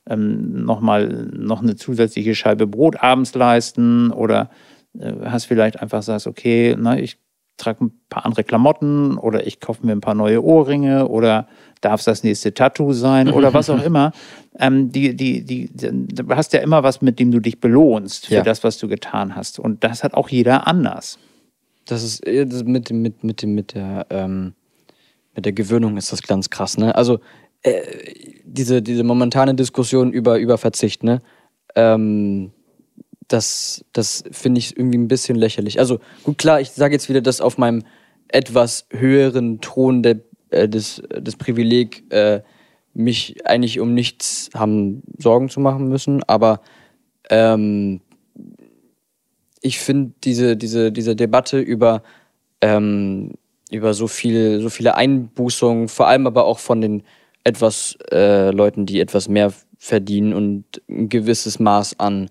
[0.07, 4.49] ähm, nochmal noch eine zusätzliche Scheibe Brot abends leisten oder
[4.97, 7.17] äh, hast vielleicht einfach sagst, okay, na, ich
[7.60, 11.47] trage ein paar andere Klamotten oder ich kaufe mir ein paar neue Ohrringe oder
[11.82, 14.12] darf es das nächste Tattoo sein oder was auch immer.
[14.57, 18.36] Ähm, die, die, die, du hast ja immer was, mit dem du dich belohnst für
[18.36, 18.43] ja.
[18.43, 19.60] das, was du getan hast.
[19.60, 21.20] Und das hat auch jeder anders.
[21.86, 24.53] Das ist das mit, mit, mit, mit, der, ähm,
[25.36, 26.93] mit der Gewöhnung ist das ganz krass, ne?
[26.95, 27.20] Also
[27.64, 27.82] äh,
[28.43, 31.22] diese, diese momentane Diskussion über, über Verzicht, ne?
[31.76, 32.51] Ähm,
[33.30, 35.80] das, das finde ich irgendwie ein bisschen lächerlich.
[35.80, 37.84] Also gut, klar, ich sage jetzt wieder das auf meinem
[38.27, 40.19] etwas höheren Ton der,
[40.49, 42.41] äh, des, des Privileg, äh,
[42.93, 46.61] mich eigentlich um nichts haben Sorgen zu machen müssen, aber
[47.30, 48.01] ähm,
[49.61, 52.03] ich finde diese, diese, diese Debatte über,
[52.61, 53.34] ähm,
[53.71, 57.03] über so, viel, so viele Einbußungen, vor allem aber auch von den
[57.43, 62.30] etwas äh, Leuten, die etwas mehr verdienen und ein gewisses Maß an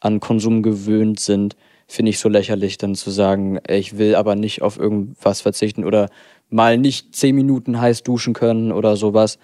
[0.00, 4.62] an Konsum gewöhnt sind, finde ich so lächerlich, dann zu sagen, ich will aber nicht
[4.62, 6.08] auf irgendwas verzichten oder
[6.48, 9.38] mal nicht zehn Minuten heiß duschen können oder sowas.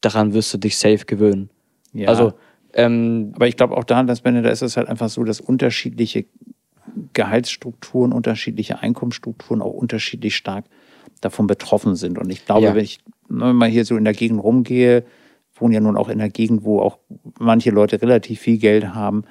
[0.00, 1.50] Daran wirst du dich safe gewöhnen.
[1.92, 2.08] Ja.
[2.08, 2.32] Also,
[2.74, 5.40] ähm, aber ich glaube auch da, dass wenn da ist es halt einfach so, dass
[5.40, 6.26] unterschiedliche
[7.12, 10.64] Gehaltsstrukturen, unterschiedliche Einkommensstrukturen auch unterschiedlich stark
[11.20, 12.18] davon betroffen sind.
[12.18, 12.74] Und ich glaube, ja.
[12.74, 12.98] wenn ich
[13.28, 15.04] mal hier so in der Gegend rumgehe,
[15.54, 16.98] wohne ja nun auch in der Gegend, wo auch
[17.38, 19.24] manche Leute relativ viel Geld haben,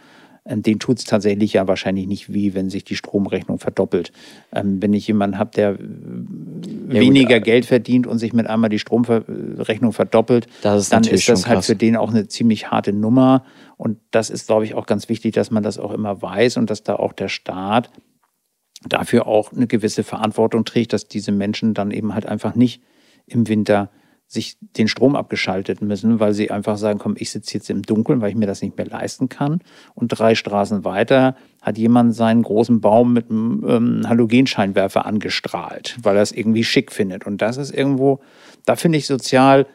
[0.46, 4.12] den tut es tatsächlich ja wahrscheinlich nicht wie, wenn sich die Stromrechnung verdoppelt.
[4.54, 8.70] Ähm, wenn ich jemanden habe, der ja, weniger gut, Geld verdient und sich mit einmal
[8.70, 10.48] die Stromrechnung verdoppelt,
[10.84, 13.46] ist dann ist das halt für den auch eine ziemlich harte Nummer.
[13.78, 16.70] Und das ist, glaube ich, auch ganz wichtig, dass man das auch immer weiß und
[16.70, 17.90] dass da auch der Staat
[18.88, 22.82] dafür auch eine gewisse Verantwortung trägt, dass diese Menschen dann eben halt einfach nicht
[23.28, 23.90] im Winter
[24.34, 28.20] sich den Strom abgeschaltet müssen, weil sie einfach sagen, komm, ich sitze jetzt im Dunkeln,
[28.20, 29.62] weil ich mir das nicht mehr leisten kann.
[29.94, 36.16] Und drei Straßen weiter hat jemand seinen großen Baum mit einem ähm, Halogenscheinwerfer angestrahlt, weil
[36.16, 37.26] er es irgendwie schick findet.
[37.26, 38.22] Und das ist irgendwo,
[38.66, 39.68] da finde ich sozial,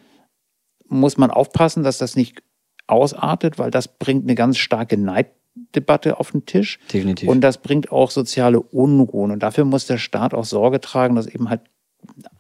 [0.89, 2.43] muss man aufpassen, dass das nicht
[2.89, 6.81] ausartet, weil das bringt eine ganz starke Neiddebatte auf den Tisch.
[6.93, 7.29] Definitiv.
[7.29, 9.31] Und das bringt auch soziale Unruhen.
[9.31, 11.61] Und dafür muss der Staat auch Sorge tragen, dass eben halt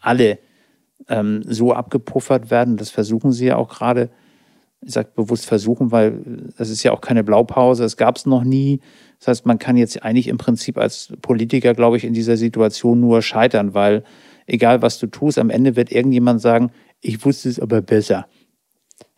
[0.00, 0.38] alle
[1.09, 2.76] ähm, so abgepuffert werden.
[2.76, 4.11] Das versuchen sie ja auch gerade.
[4.80, 6.20] Ich sage bewusst versuchen, weil
[6.56, 8.80] das ist ja auch keine Blaupause, es gab es noch nie.
[9.18, 13.00] Das heißt, man kann jetzt eigentlich im Prinzip als Politiker, glaube ich, in dieser Situation
[13.00, 14.04] nur scheitern, weil
[14.46, 18.26] egal was du tust, am Ende wird irgendjemand sagen, ich wusste es aber besser.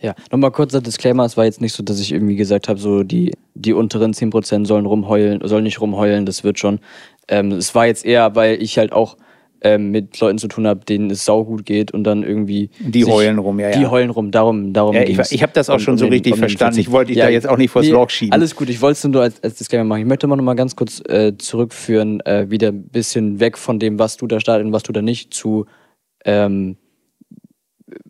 [0.01, 3.03] Ja, nochmal kurzer Disclaimer, es war jetzt nicht so, dass ich irgendwie gesagt habe, so
[3.03, 6.80] die, die unteren 10% sollen rumheulen, sollen nicht rumheulen, das wird schon.
[7.28, 9.16] Ähm, es war jetzt eher, weil ich halt auch
[9.63, 12.71] ähm, mit Leuten zu tun habe, denen es saugut geht und dann irgendwie.
[12.81, 13.79] Die heulen rum, ja, ja.
[13.79, 16.37] Die heulen rum, darum, darum ja, Ich, ich habe das auch schon so den, richtig
[16.37, 16.81] verstanden.
[16.81, 18.33] Ich wollte dich ja, da jetzt auch nicht vors nee, schieben.
[18.33, 20.01] Alles gut, ich wollte es nur als, als Disclaimer machen.
[20.01, 23.79] Ich möchte mal noch mal ganz kurz äh, zurückführen, äh, wieder ein bisschen weg von
[23.79, 25.67] dem, was du da startest und was du da nicht, zu
[26.25, 26.77] ähm,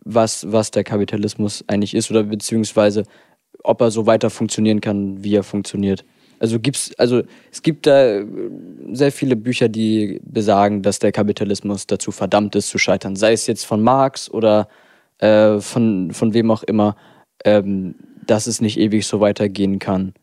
[0.03, 3.03] was, was der Kapitalismus eigentlich ist oder beziehungsweise
[3.63, 6.05] ob er so weiter funktionieren kann, wie er funktioniert.
[6.41, 7.21] Also gibt's, also
[7.51, 8.25] es gibt da äh,
[8.93, 13.15] sehr viele Bücher, die besagen, dass der Kapitalismus dazu verdammt ist zu scheitern.
[13.15, 14.67] Sei es jetzt von Marx oder
[15.19, 16.95] äh, von, von wem auch immer,
[17.45, 17.93] ähm,
[18.25, 20.13] dass es nicht ewig so weitergehen kann.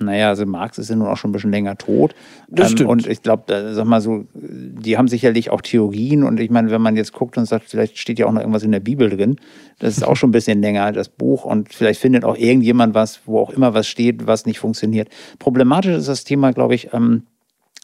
[0.00, 2.14] Naja, also Marx ist ja nun auch schon ein bisschen länger tot.
[2.48, 2.90] Das Ähm, stimmt.
[2.90, 6.22] Und ich glaube, sag mal so, die haben sicherlich auch Theorien.
[6.22, 8.62] Und ich meine, wenn man jetzt guckt und sagt, vielleicht steht ja auch noch irgendwas
[8.62, 9.36] in der Bibel drin,
[9.78, 11.44] das ist auch schon ein bisschen länger, das Buch.
[11.44, 15.08] Und vielleicht findet auch irgendjemand was, wo auch immer was steht, was nicht funktioniert.
[15.38, 17.24] Problematisch ist das Thema, glaube ich, ähm,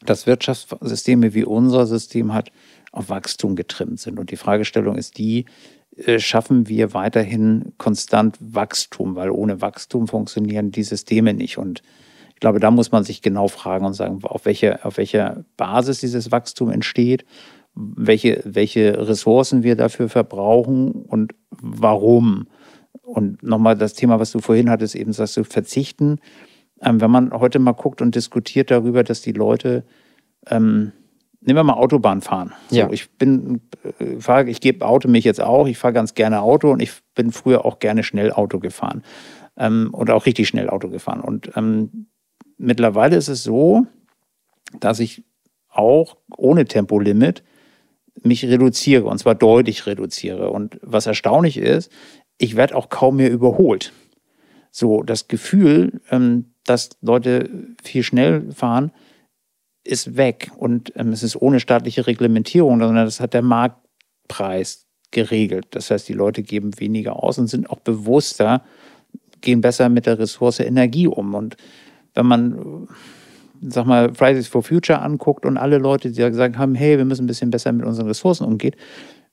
[0.04, 2.50] dass Wirtschaftssysteme wie unser System hat,
[2.92, 4.20] auf Wachstum getrimmt sind.
[4.20, 5.46] Und die Fragestellung ist die,
[5.96, 11.58] äh, schaffen wir weiterhin konstant Wachstum, weil ohne Wachstum funktionieren die Systeme nicht.
[11.58, 11.82] Und
[12.34, 16.00] ich glaube, da muss man sich genau fragen und sagen, auf welcher, auf welcher Basis
[16.00, 17.24] dieses Wachstum entsteht,
[17.74, 22.48] welche, welche Ressourcen wir dafür verbrauchen und warum.
[23.02, 26.18] Und nochmal das Thema, was du vorhin hattest, eben sagst du, verzichten.
[26.80, 29.84] Ähm, wenn man heute mal guckt und diskutiert darüber, dass die Leute,
[30.48, 30.92] ähm,
[31.40, 32.52] nehmen wir mal Autobahn fahren.
[32.68, 32.90] So, Ja.
[32.90, 33.60] Ich bin,
[33.98, 36.92] äh, fahre, ich gebe Auto mich jetzt auch, ich fahre ganz gerne Auto und ich
[37.14, 39.02] bin früher auch gerne schnell Auto gefahren.
[39.56, 41.20] Ähm, und auch richtig schnell Auto gefahren.
[41.20, 42.06] Und ähm,
[42.58, 43.86] mittlerweile ist es so,
[44.80, 45.22] dass ich
[45.68, 47.42] auch ohne Tempolimit
[48.22, 50.50] mich reduziere und zwar deutlich reduziere.
[50.50, 51.90] Und was erstaunlich ist,
[52.38, 53.92] ich werde auch kaum mehr überholt.
[54.70, 58.92] So, das Gefühl, ähm, dass Leute viel schnell fahren,
[59.84, 60.50] ist weg.
[60.56, 65.66] Und ähm, es ist ohne staatliche Reglementierung, sondern das hat der Marktpreis geregelt.
[65.70, 68.64] Das heißt, die Leute geben weniger aus und sind auch bewusster,
[69.40, 71.34] gehen besser mit der Ressource Energie um.
[71.34, 71.56] Und
[72.14, 72.88] wenn man,
[73.60, 77.04] sag mal, Fridays for Future anguckt und alle Leute, die da gesagt haben, hey, wir
[77.04, 78.74] müssen ein bisschen besser mit unseren Ressourcen umgehen,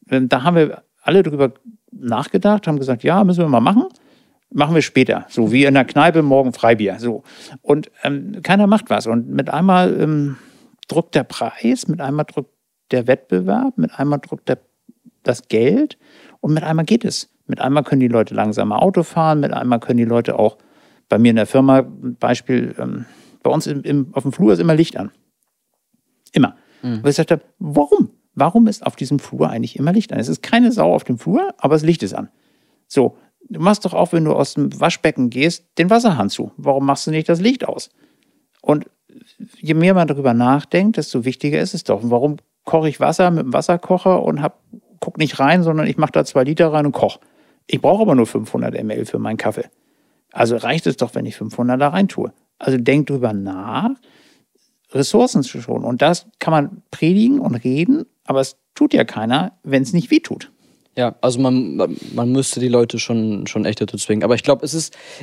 [0.09, 1.53] ähm, da haben wir alle drüber
[1.91, 3.85] nachgedacht, haben gesagt, ja, müssen wir mal machen.
[4.53, 5.25] Machen wir später.
[5.29, 6.99] So wie in der Kneipe morgen Freibier.
[6.99, 7.23] So.
[7.61, 9.07] Und ähm, keiner macht was.
[9.07, 10.37] Und mit einmal ähm,
[10.89, 12.51] drückt der Preis, mit einmal drückt
[12.91, 14.59] der Wettbewerb, mit einmal drückt der,
[15.23, 15.97] das Geld
[16.41, 17.29] und mit einmal geht es.
[17.47, 20.57] Mit einmal können die Leute langsamer Auto fahren, mit einmal können die Leute auch
[21.11, 23.05] bei mir in der Firma, Beispiel, ähm,
[23.43, 25.11] bei uns im, im, auf dem Flur ist immer Licht an.
[26.31, 26.55] Immer.
[26.81, 28.11] Weil ich gesagt habe, warum?
[28.33, 30.19] Warum ist auf diesem Flur eigentlich immer Licht an?
[30.19, 32.29] Es ist keine Sau auf dem Flur, aber das Licht ist an.
[32.87, 33.17] So,
[33.49, 36.53] du machst doch auch, wenn du aus dem Waschbecken gehst, den Wasserhahn zu.
[36.55, 37.89] Warum machst du nicht das Licht aus?
[38.61, 38.89] Und
[39.59, 42.03] je mehr man darüber nachdenkt, desto wichtiger ist es doch.
[42.03, 44.63] Und warum koche ich Wasser mit dem Wasserkocher und hab,
[45.01, 47.19] guck nicht rein, sondern ich mache da zwei Liter rein und koche.
[47.67, 49.65] Ich brauche aber nur 500 ml für meinen Kaffee.
[50.31, 52.31] Also reicht es doch, wenn ich 500 da rein tue.
[52.59, 53.89] Also denk drüber nach,
[54.91, 55.85] Ressourcen zu schonen.
[55.85, 60.11] Und das kann man predigen und reden, aber es tut ja keiner, wenn es nicht
[60.11, 60.51] weh tut.
[60.97, 61.77] Ja, also man,
[62.13, 64.23] man- müsste die Leute schon, schon echt dazu zwingen.
[64.23, 64.73] Aber ich glaube, es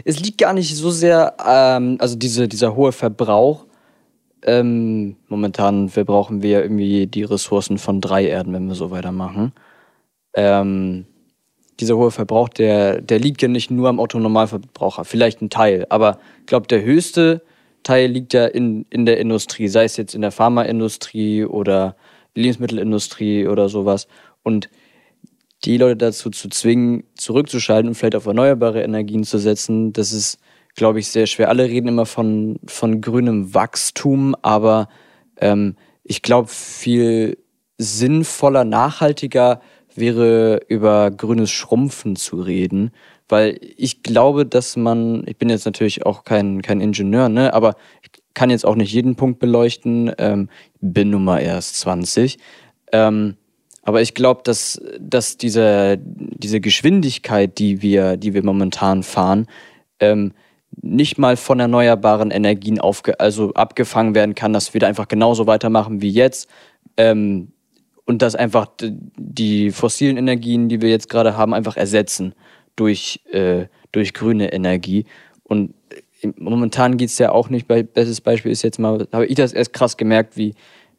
[0.05, 3.67] es liegt gar nicht so sehr, ähm, also diese, dieser hohe Verbrauch.
[4.43, 9.53] Ähm, momentan verbrauchen wir irgendwie die Ressourcen von drei Erden, wenn wir so weitermachen.
[10.35, 11.07] Ähm,
[11.81, 16.19] dieser hohe Verbrauch, der, der liegt ja nicht nur am Autonormalverbraucher, vielleicht ein Teil, aber
[16.41, 17.43] ich glaube, der höchste
[17.83, 21.97] Teil liegt ja in, in der Industrie, sei es jetzt in der Pharmaindustrie oder
[22.35, 24.09] Lebensmittelindustrie oder sowas.
[24.43, 24.69] Und
[25.65, 30.39] die Leute dazu zu zwingen, zurückzuschalten und vielleicht auf erneuerbare Energien zu setzen, das ist,
[30.75, 31.49] glaube ich, sehr schwer.
[31.49, 34.89] Alle reden immer von, von grünem Wachstum, aber
[35.39, 37.39] ähm, ich glaube, viel
[37.79, 39.61] sinnvoller, nachhaltiger
[39.99, 42.93] wäre über grünes Schrumpfen zu reden,
[43.29, 47.77] weil ich glaube, dass man, ich bin jetzt natürlich auch kein, kein Ingenieur, ne, aber
[48.03, 50.49] ich kann jetzt auch nicht jeden Punkt beleuchten, ähm,
[50.81, 52.39] bin nun mal erst 20.
[52.93, 53.37] Ähm,
[53.83, 59.47] aber ich glaube, dass, dass diese, diese Geschwindigkeit, die wir, die wir momentan fahren,
[59.99, 60.33] ähm,
[60.83, 65.47] nicht mal von erneuerbaren Energien aufge also abgefangen werden kann, dass wir da einfach genauso
[65.47, 66.49] weitermachen wie jetzt.
[66.97, 67.53] Ähm,
[68.09, 68.69] und dass einfach
[69.19, 72.35] die fossilen Energien, die wir jetzt gerade haben, einfach ersetzen
[72.75, 75.05] durch, äh, durch grüne Energie.
[75.43, 75.75] Und
[76.23, 79.75] äh, momentan geht's ja auch nicht, bestes Beispiel ist jetzt mal, habe ich das erst
[79.75, 80.55] krass gemerkt, wie,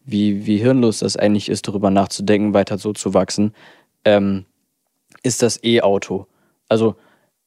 [0.06, 3.56] wie, wie hirnlos das eigentlich ist, darüber nachzudenken, weiter so zu wachsen,
[4.06, 4.46] ähm,
[5.24, 6.28] ist das E-Auto.
[6.68, 6.96] Also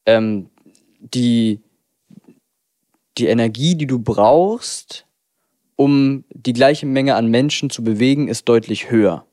[0.07, 0.51] ähm,
[0.99, 1.61] die,
[3.17, 5.07] die Energie, die du brauchst,
[5.77, 9.25] um die gleiche Menge an Menschen zu bewegen, ist deutlich höher.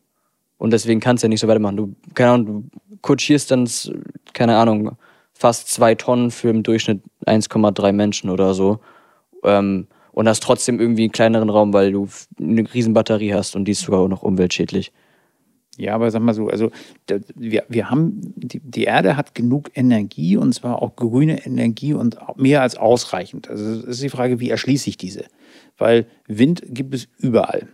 [0.60, 1.78] Und deswegen kannst du ja nicht so weitermachen.
[1.78, 3.68] Du, keine Ahnung, du kutschierst dann,
[4.34, 4.98] keine Ahnung,
[5.34, 8.80] fast zwei Tonnen für im Durchschnitt 1,3 Menschen oder so.
[9.44, 13.66] Ähm, und hast trotzdem irgendwie einen kleineren Raum, weil du eine riesen Batterie hast und
[13.66, 14.92] die ist sogar auch noch umweltschädlich.
[15.78, 16.72] Ja, aber sag mal so, also
[17.36, 22.18] wir, wir haben, die, die Erde hat genug Energie und zwar auch grüne Energie und
[22.36, 23.50] mehr als ausreichend.
[23.50, 25.24] Also es ist die Frage, wie erschließe ich diese?
[25.78, 27.70] Weil Wind gibt es überall.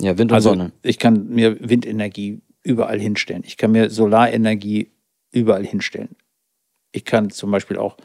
[0.00, 0.72] Ja, Wind und Also Sonne.
[0.82, 3.42] ich kann mir Windenergie überall hinstellen.
[3.46, 4.90] Ich kann mir Solarenergie
[5.32, 6.16] überall hinstellen.
[6.92, 7.96] Ich kann zum Beispiel auch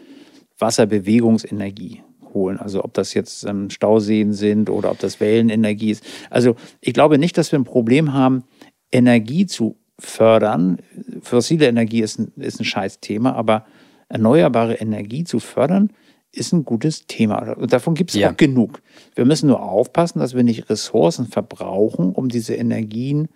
[0.59, 2.57] Wasserbewegungsenergie holen.
[2.59, 6.03] Also ob das jetzt ähm, Stauseen sind oder ob das Wellenenergie ist.
[6.29, 8.43] Also ich glaube nicht, dass wir ein Problem haben,
[8.91, 10.77] Energie zu fördern.
[11.21, 13.65] Fossile Energie ist ein, ist ein Scheißthema, aber
[14.09, 15.91] erneuerbare Energie zu fördern,
[16.35, 17.53] ist ein gutes Thema.
[17.53, 18.31] Und davon gibt es Ja.
[18.31, 18.81] auch genug.
[19.15, 23.27] Wir müssen nur aufpassen, dass wir nicht Ressourcen verbrauchen, um diese Energien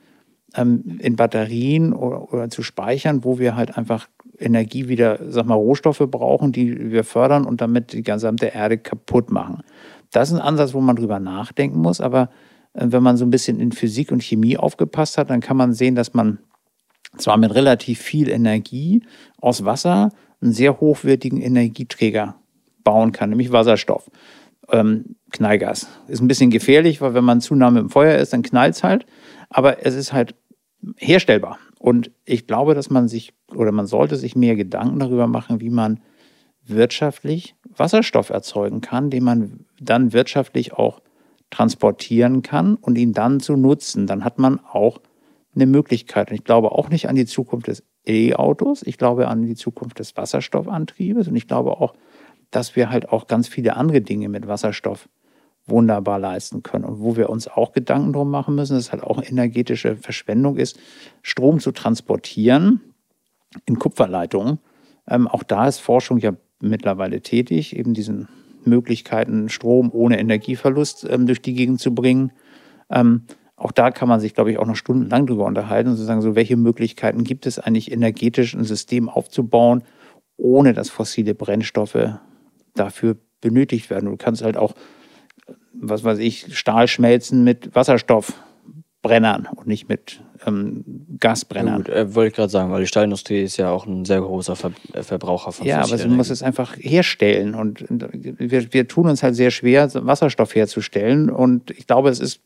[0.56, 5.56] ähm, in Batterien oder, oder zu speichern, wo wir halt einfach Energie wieder, sag mal,
[5.56, 9.64] Rohstoffe brauchen, die wir fördern und damit die gesamte Erde kaputt machen.
[10.12, 12.30] Das ist ein Ansatz, wo man drüber nachdenken muss, aber
[12.74, 15.74] äh, wenn man so ein bisschen in Physik und Chemie aufgepasst hat, dann kann man
[15.74, 16.40] sehen, dass man
[17.18, 19.04] zwar mit relativ viel Energie
[19.42, 22.36] aus Wasser einen sehr hochwertigen Energieträger
[22.84, 24.10] bauen kann, nämlich Wasserstoff.
[24.72, 25.88] Ähm, Knallgas.
[26.08, 28.76] Ist ein bisschen gefährlich, weil wenn man zu nah mit dem Feuer ist, dann knallt
[28.76, 29.06] es halt.
[29.50, 30.36] Aber es ist halt
[30.98, 31.60] herstellbar.
[31.80, 35.70] Und ich glaube, dass man sich oder man sollte sich mehr Gedanken darüber machen, wie
[35.70, 36.02] man
[36.66, 41.02] wirtschaftlich Wasserstoff erzeugen kann, den man dann wirtschaftlich auch
[41.50, 44.08] transportieren kann und ihn dann zu nutzen.
[44.08, 45.00] Dann hat man auch
[45.56, 46.30] eine Möglichkeit.
[46.30, 48.84] Und ich glaube auch nicht an die Zukunft des E-Autos.
[48.84, 51.28] Ich glaube an die Zukunft des Wasserstoffantriebes.
[51.28, 51.94] Und ich glaube auch,
[52.52, 55.08] dass wir halt auch ganz viele andere Dinge mit Wasserstoff
[55.70, 56.86] wunderbar leisten können.
[56.86, 60.58] Und wo wir uns auch Gedanken drum machen müssen, dass es halt auch energetische Verschwendung
[60.58, 60.80] ist,
[61.22, 62.82] Strom zu transportieren
[63.66, 64.60] in Kupferleitungen.
[65.08, 68.28] Ähm, auch da ist Forschung ja mittlerweile tätig, eben diesen
[68.66, 72.32] Möglichkeiten, Strom ohne Energieverlust ähm, durch die Gegend zu bringen.
[72.90, 73.24] Ähm,
[73.56, 76.22] auch da kann man sich, glaube ich, auch noch stundenlang drüber unterhalten und zu sagen,
[76.22, 79.84] so welche Möglichkeiten gibt es eigentlich energetisch ein System aufzubauen,
[80.38, 82.20] ohne dass fossile Brennstoffe
[82.80, 84.10] dafür benötigt werden.
[84.10, 84.74] Du kannst halt auch,
[85.74, 90.84] was weiß ich, Stahl schmelzen mit Wasserstoffbrennern und nicht mit ähm,
[91.20, 91.84] Gasbrennern.
[91.84, 94.56] Gut, äh, wollte ich gerade sagen, weil die Stahlindustrie ist ja auch ein sehr großer
[94.56, 97.56] Ver äh, Verbraucher von Ja, aber man muss es einfach herstellen.
[97.56, 101.30] Und wir, wir tun uns halt sehr schwer, Wasserstoff herzustellen.
[101.30, 102.42] Und ich glaube, es ist,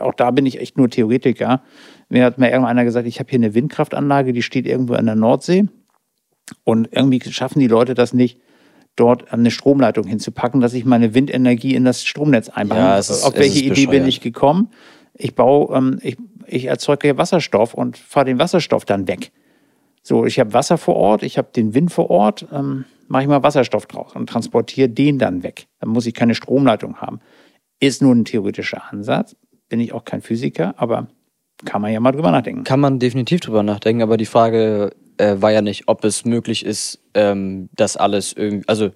[0.00, 1.62] auch da bin ich echt nur Theoretiker.
[2.08, 5.06] Mir hat mal irgendwann einer gesagt, ich habe hier eine Windkraftanlage, die steht irgendwo in
[5.06, 5.66] der Nordsee.
[6.64, 8.40] Und irgendwie schaffen die Leute das nicht,
[8.96, 12.78] dort eine Stromleitung hinzupacken, dass ich meine Windenergie in das Stromnetz einbaue.
[12.78, 14.70] Ja, ist- Auf welche Idee bin ich gekommen?
[15.14, 16.16] Ich baue, ähm, ich,
[16.46, 19.32] ich erzeuge hier Wasserstoff und fahre den Wasserstoff dann weg.
[20.02, 23.28] So, ich habe Wasser vor Ort, ich habe den Wind vor Ort, ähm, mache ich
[23.28, 25.66] mal Wasserstoff draus und transportiere den dann weg.
[25.80, 27.20] Dann muss ich keine Stromleitung haben.
[27.80, 29.36] Ist nur ein theoretischer Ansatz,
[29.68, 31.08] bin ich auch kein Physiker, aber
[31.66, 32.64] kann man ja mal drüber nachdenken.
[32.64, 36.64] Kann man definitiv drüber nachdenken, aber die Frage äh, war ja nicht, ob es möglich
[36.64, 38.90] ist, ähm, das alles irgendwie, also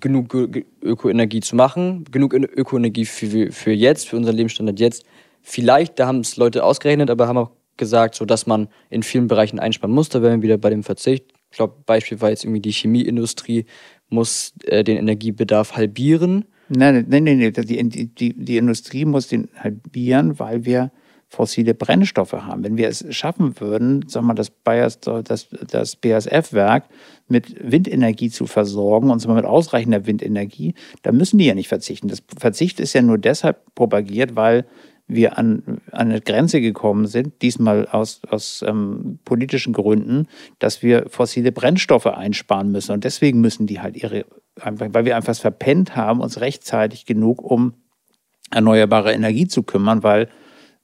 [0.00, 0.34] genug
[0.82, 5.04] Ökoenergie zu machen, genug Ökoenergie für, für jetzt, für unseren Lebensstandard jetzt.
[5.42, 9.26] Vielleicht, da haben es Leute ausgerechnet, aber haben auch gesagt, so dass man in vielen
[9.26, 10.10] Bereichen einsparen muss.
[10.10, 11.24] Da wären wir wieder bei dem Verzicht.
[11.50, 13.64] Ich glaube, Beispiel war jetzt irgendwie die Chemieindustrie
[14.10, 16.44] muss äh, den Energiebedarf halbieren.
[16.68, 17.52] Nein, nein, nein, nein.
[17.52, 20.92] Die, die, die Industrie muss den halbieren, weil wir
[21.30, 22.64] fossile Brennstoffe haben.
[22.64, 26.84] Wenn wir es schaffen würden, wir mal, das, Bayers, das, das BASF-Werk
[27.28, 32.08] mit Windenergie zu versorgen, und zwar mit ausreichender Windenergie, dann müssen die ja nicht verzichten.
[32.08, 34.66] Das Verzicht ist ja nur deshalb propagiert, weil
[35.06, 40.26] wir an, an eine Grenze gekommen sind, diesmal aus, aus ähm, politischen Gründen,
[40.58, 42.92] dass wir fossile Brennstoffe einsparen müssen.
[42.92, 44.26] Und deswegen müssen die halt ihre,
[44.56, 47.74] weil wir einfach verpennt haben, uns rechtzeitig genug um
[48.50, 50.28] erneuerbare Energie zu kümmern, weil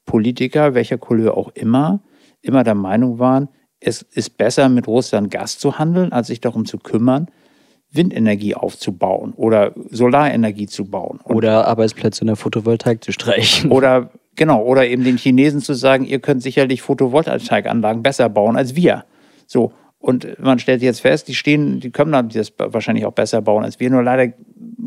[0.07, 2.01] Politiker, welcher Couleur auch immer,
[2.41, 3.49] immer der Meinung waren,
[3.81, 7.27] es ist besser, mit Russland Gas zu handeln, als sich darum zu kümmern,
[7.91, 11.21] Windenergie aufzubauen oder Solarenergie zu bauen.
[11.23, 13.71] Und Oder Arbeitsplätze in der Photovoltaik zu streichen.
[13.71, 18.75] oder genau, oder eben den Chinesen zu sagen, ihr könnt sicherlich Photovoltaikanlagen besser bauen als
[18.75, 19.05] wir.
[19.47, 19.73] So.
[19.99, 23.65] Und man stellt jetzt fest, die stehen, die können dann das wahrscheinlich auch besser bauen
[23.65, 23.91] als wir.
[23.91, 24.33] Nur leider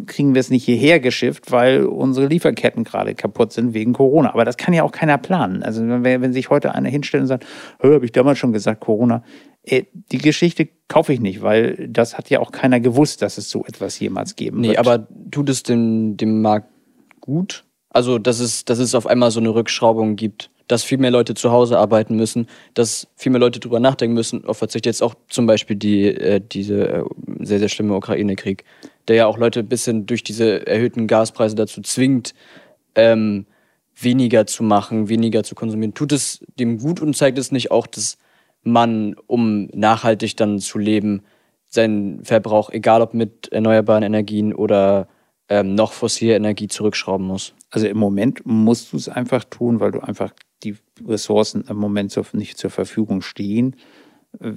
[0.06, 4.34] kriegen wir es nicht hierher geschifft, weil unsere Lieferketten gerade kaputt sind wegen Corona.
[4.34, 5.64] Aber das kann ja auch keiner planen.
[5.64, 7.46] Also wenn, wenn sich heute einer hinstellt und sagt,
[7.82, 9.24] habe ich damals schon gesagt, Corona,
[9.64, 13.50] äh, die Geschichte kaufe ich nicht, weil das hat ja auch keiner gewusst, dass es
[13.50, 14.80] so etwas jemals geben Nee, wird.
[14.80, 16.70] aber tut es dem, dem Markt
[17.20, 17.66] gut?
[17.90, 21.34] Also, dass es, dass es auf einmal so eine Rückschraubung gibt, dass viel mehr Leute
[21.34, 25.16] zu Hause arbeiten müssen, dass viel mehr Leute drüber nachdenken müssen, auf Verzicht jetzt auch
[25.28, 27.04] zum Beispiel die, äh, diese äh,
[27.40, 28.64] sehr, sehr schlimme Ukraine-Krieg,
[29.08, 32.36] der ja auch Leute ein bisschen durch diese erhöhten Gaspreise dazu zwingt,
[32.94, 33.48] ähm,
[34.00, 35.96] weniger zu machen, weniger zu konsumieren?
[35.96, 38.20] Tut es dem gut und zeigt es nicht auch, dass
[38.62, 41.24] man, um nachhaltig dann zu leben,
[41.66, 45.08] seinen Verbrauch, egal ob mit erneuerbaren Energien oder
[45.50, 47.56] ähm, noch fossile Energie zurückschrauben muss?
[47.72, 50.32] Also im Moment musst du es einfach tun, weil du einfach
[51.08, 53.76] Ressourcen im Moment nicht zur Verfügung stehen.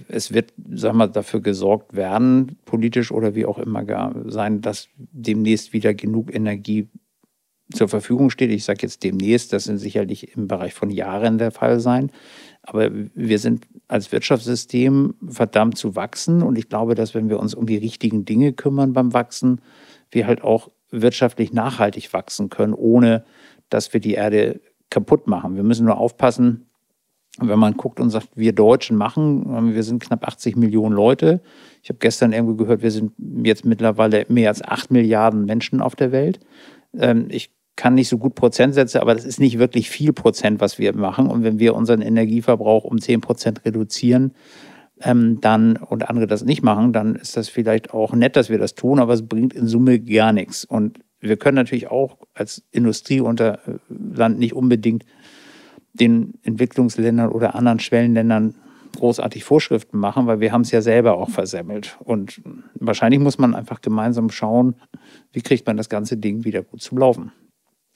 [0.09, 4.89] Es wird, sag mal, dafür gesorgt werden, politisch oder wie auch immer gar sein, dass
[4.97, 6.89] demnächst wieder genug Energie
[7.73, 8.51] zur Verfügung steht.
[8.51, 12.11] Ich sage jetzt demnächst, das sind sicherlich im Bereich von Jahren der Fall sein.
[12.63, 16.43] Aber wir sind als Wirtschaftssystem verdammt zu wachsen.
[16.43, 19.61] Und ich glaube, dass wenn wir uns um die richtigen Dinge kümmern beim Wachsen,
[20.11, 23.25] wir halt auch wirtschaftlich nachhaltig wachsen können, ohne
[23.71, 24.61] dass wir die Erde
[24.93, 25.57] kaputt machen.
[25.57, 26.67] Wir müssen nur aufpassen,
[27.39, 31.41] wenn man guckt und sagt, wir Deutschen machen, wir sind knapp 80 Millionen Leute.
[31.83, 33.13] Ich habe gestern irgendwo gehört, wir sind
[33.43, 36.41] jetzt mittlerweile mehr als 8 Milliarden Menschen auf der Welt.
[36.97, 40.79] Ähm, ich kann nicht so gut Prozentsätze, aber das ist nicht wirklich viel Prozent, was
[40.79, 41.27] wir machen.
[41.29, 44.35] Und wenn wir unseren Energieverbrauch um 10 Prozent reduzieren,
[45.01, 48.59] ähm, dann und andere das nicht machen, dann ist das vielleicht auch nett, dass wir
[48.59, 50.67] das tun, aber es bringt in Summe gar nichts.
[50.67, 55.05] Und wir können natürlich auch als Industrieunterland nicht unbedingt
[55.93, 58.55] den Entwicklungsländern oder anderen Schwellenländern
[58.97, 61.97] großartig Vorschriften machen, weil wir haben es ja selber auch versemmelt.
[62.01, 62.43] Und
[62.75, 64.75] wahrscheinlich muss man einfach gemeinsam schauen,
[65.33, 67.33] wie kriegt man das ganze Ding wieder gut zum Laufen.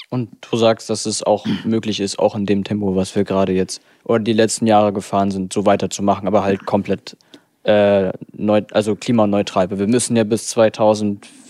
[0.09, 3.53] Und du sagst, dass es auch möglich ist, auch in dem Tempo, was wir gerade
[3.53, 7.17] jetzt oder die letzten Jahre gefahren sind, so weiterzumachen, aber halt komplett
[7.65, 9.71] äh, neu, also klimaneutral.
[9.77, 10.47] Wir müssen ja bis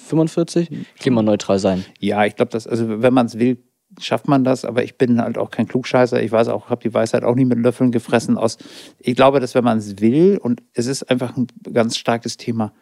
[0.06, 1.84] 2045 klimaneutral sein.
[1.98, 3.58] Ja, ich glaube, dass, also wenn man es will,
[4.00, 6.22] schafft man das, aber ich bin halt auch kein Klugscheißer.
[6.22, 8.58] Ich weiß auch, habe die Weisheit auch nicht mit Löffeln gefressen aus.
[8.98, 12.72] Ich glaube, dass wenn man es will, und es ist einfach ein ganz starkes Thema,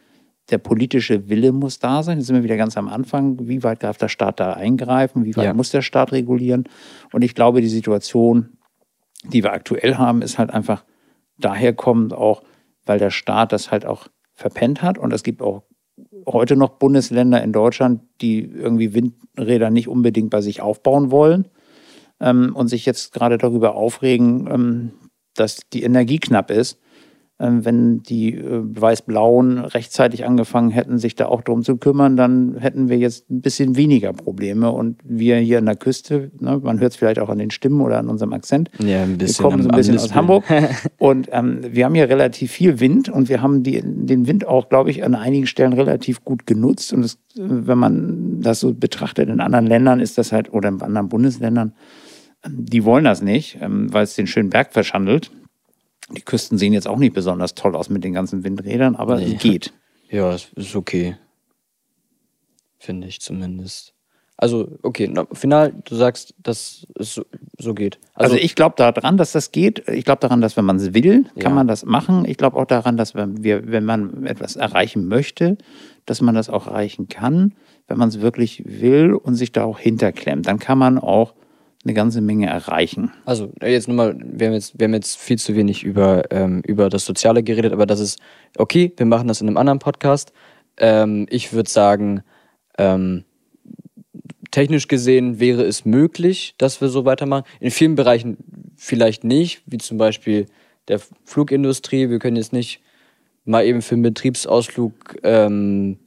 [0.50, 2.18] der politische Wille muss da sein.
[2.18, 3.48] Jetzt sind wir wieder ganz am Anfang.
[3.48, 5.24] Wie weit darf der Staat da eingreifen?
[5.24, 5.54] Wie weit ja.
[5.54, 6.64] muss der Staat regulieren?
[7.12, 8.58] Und ich glaube, die Situation,
[9.24, 10.84] die wir aktuell haben, ist halt einfach
[11.38, 12.42] daher kommend auch,
[12.84, 14.98] weil der Staat das halt auch verpennt hat.
[14.98, 15.62] Und es gibt auch
[16.26, 21.48] heute noch Bundesländer in Deutschland, die irgendwie Windräder nicht unbedingt bei sich aufbauen wollen
[22.20, 24.92] ähm, und sich jetzt gerade darüber aufregen, ähm,
[25.34, 26.78] dass die Energie knapp ist.
[27.40, 32.56] Ähm, wenn die äh, Weiß-Blauen rechtzeitig angefangen hätten, sich da auch drum zu kümmern, dann
[32.58, 34.70] hätten wir jetzt ein bisschen weniger Probleme.
[34.70, 37.80] Und wir hier an der Küste, ne, man hört es vielleicht auch an den Stimmen
[37.80, 40.44] oder an unserem Akzent, ja, ein bisschen wir kommen so ein bisschen aus Hamburg.
[40.98, 44.68] und ähm, wir haben hier relativ viel Wind und wir haben die, den Wind auch,
[44.68, 46.92] glaube ich, an einigen Stellen relativ gut genutzt.
[46.92, 50.80] Und das, wenn man das so betrachtet, in anderen Ländern ist das halt, oder in
[50.80, 51.72] anderen Bundesländern,
[52.44, 55.32] ähm, die wollen das nicht, ähm, weil es den schönen Berg verschandelt.
[56.10, 59.34] Die Küsten sehen jetzt auch nicht besonders toll aus mit den ganzen Windrädern, aber nee.
[59.34, 59.72] es geht.
[60.10, 61.16] Ja, es ist okay.
[62.78, 63.94] Finde ich zumindest.
[64.36, 67.24] Also, okay, na, final, du sagst, dass es so,
[67.58, 67.98] so geht.
[68.14, 69.88] Also, also ich glaube daran, dass das geht.
[69.88, 71.50] Ich glaube daran, dass wenn man es will, kann ja.
[71.50, 72.24] man das machen.
[72.26, 75.56] Ich glaube auch daran, dass wenn, wir, wenn man etwas erreichen möchte,
[76.04, 77.54] dass man das auch erreichen kann,
[77.86, 80.46] wenn man es wirklich will und sich da auch hinterklemmt.
[80.46, 81.34] Dann kann man auch
[81.84, 83.12] eine ganze Menge erreichen.
[83.24, 86.88] Also jetzt nochmal, wir haben jetzt, wir haben jetzt viel zu wenig über, ähm, über
[86.88, 88.18] das Soziale geredet, aber das ist
[88.56, 90.32] okay, wir machen das in einem anderen Podcast.
[90.78, 92.22] Ähm, ich würde sagen,
[92.78, 93.24] ähm,
[94.50, 97.44] technisch gesehen wäre es möglich, dass wir so weitermachen.
[97.60, 98.38] In vielen Bereichen
[98.76, 100.46] vielleicht nicht, wie zum Beispiel
[100.88, 102.08] der Flugindustrie.
[102.08, 102.80] Wir können jetzt nicht
[103.44, 105.98] mal eben für einen Betriebsausflug ähm,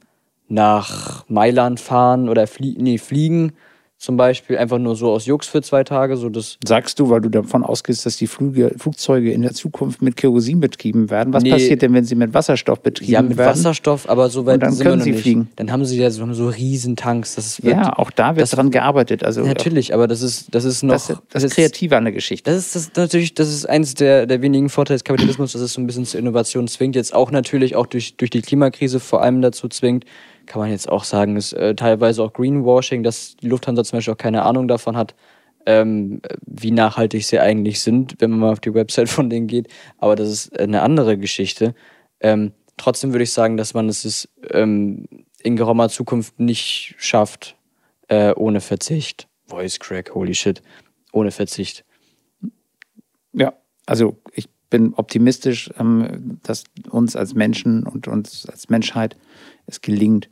[0.48, 3.52] nach Mailand fahren oder flie nee, fliegen
[3.98, 6.16] zum Beispiel einfach nur so aus Jux für zwei Tage.
[6.16, 10.02] So das Sagst du, weil du davon ausgehst, dass die Flüge, Flugzeuge in der Zukunft
[10.02, 11.32] mit Kerosin betrieben werden?
[11.32, 11.50] Was nee.
[11.50, 13.24] passiert denn, wenn sie mit Wasserstoff betrieben werden?
[13.24, 13.50] Ja, mit werden?
[13.50, 15.22] Wasserstoff, aber so weit Und dann sind können sie nicht.
[15.22, 15.48] fliegen.
[15.56, 17.34] Dann haben sie ja so, so riesen Tanks.
[17.34, 19.24] Das wird, ja, auch da wird dran gearbeitet.
[19.24, 20.94] Also natürlich, aber das ist, das ist noch.
[20.94, 22.52] Das, das, das ist kreativer an der Geschichte.
[22.52, 25.72] Das ist das, natürlich, das ist eins der, der wenigen Vorteile des Kapitalismus, dass es
[25.72, 26.94] so ein bisschen zur Innovation zwingt.
[26.94, 30.04] Jetzt auch natürlich auch durch, durch die Klimakrise vor allem dazu zwingt,
[30.48, 34.14] kann man jetzt auch sagen, ist äh, teilweise auch Greenwashing, dass die Lufthansa zum Beispiel
[34.14, 35.14] auch keine Ahnung davon hat,
[35.66, 39.68] ähm, wie nachhaltig sie eigentlich sind, wenn man mal auf die Website von denen geht.
[39.98, 41.74] Aber das ist eine andere Geschichte.
[42.20, 45.06] Ähm, trotzdem würde ich sagen, dass man es ähm,
[45.40, 47.56] in geraumer Zukunft nicht schafft,
[48.08, 49.28] äh, ohne Verzicht.
[49.46, 50.62] Voice Crack, holy shit.
[51.12, 51.84] Ohne Verzicht.
[53.32, 53.52] Ja,
[53.86, 59.16] also ich bin optimistisch, ähm, dass uns als Menschen und uns als Menschheit
[59.66, 60.28] es gelingt,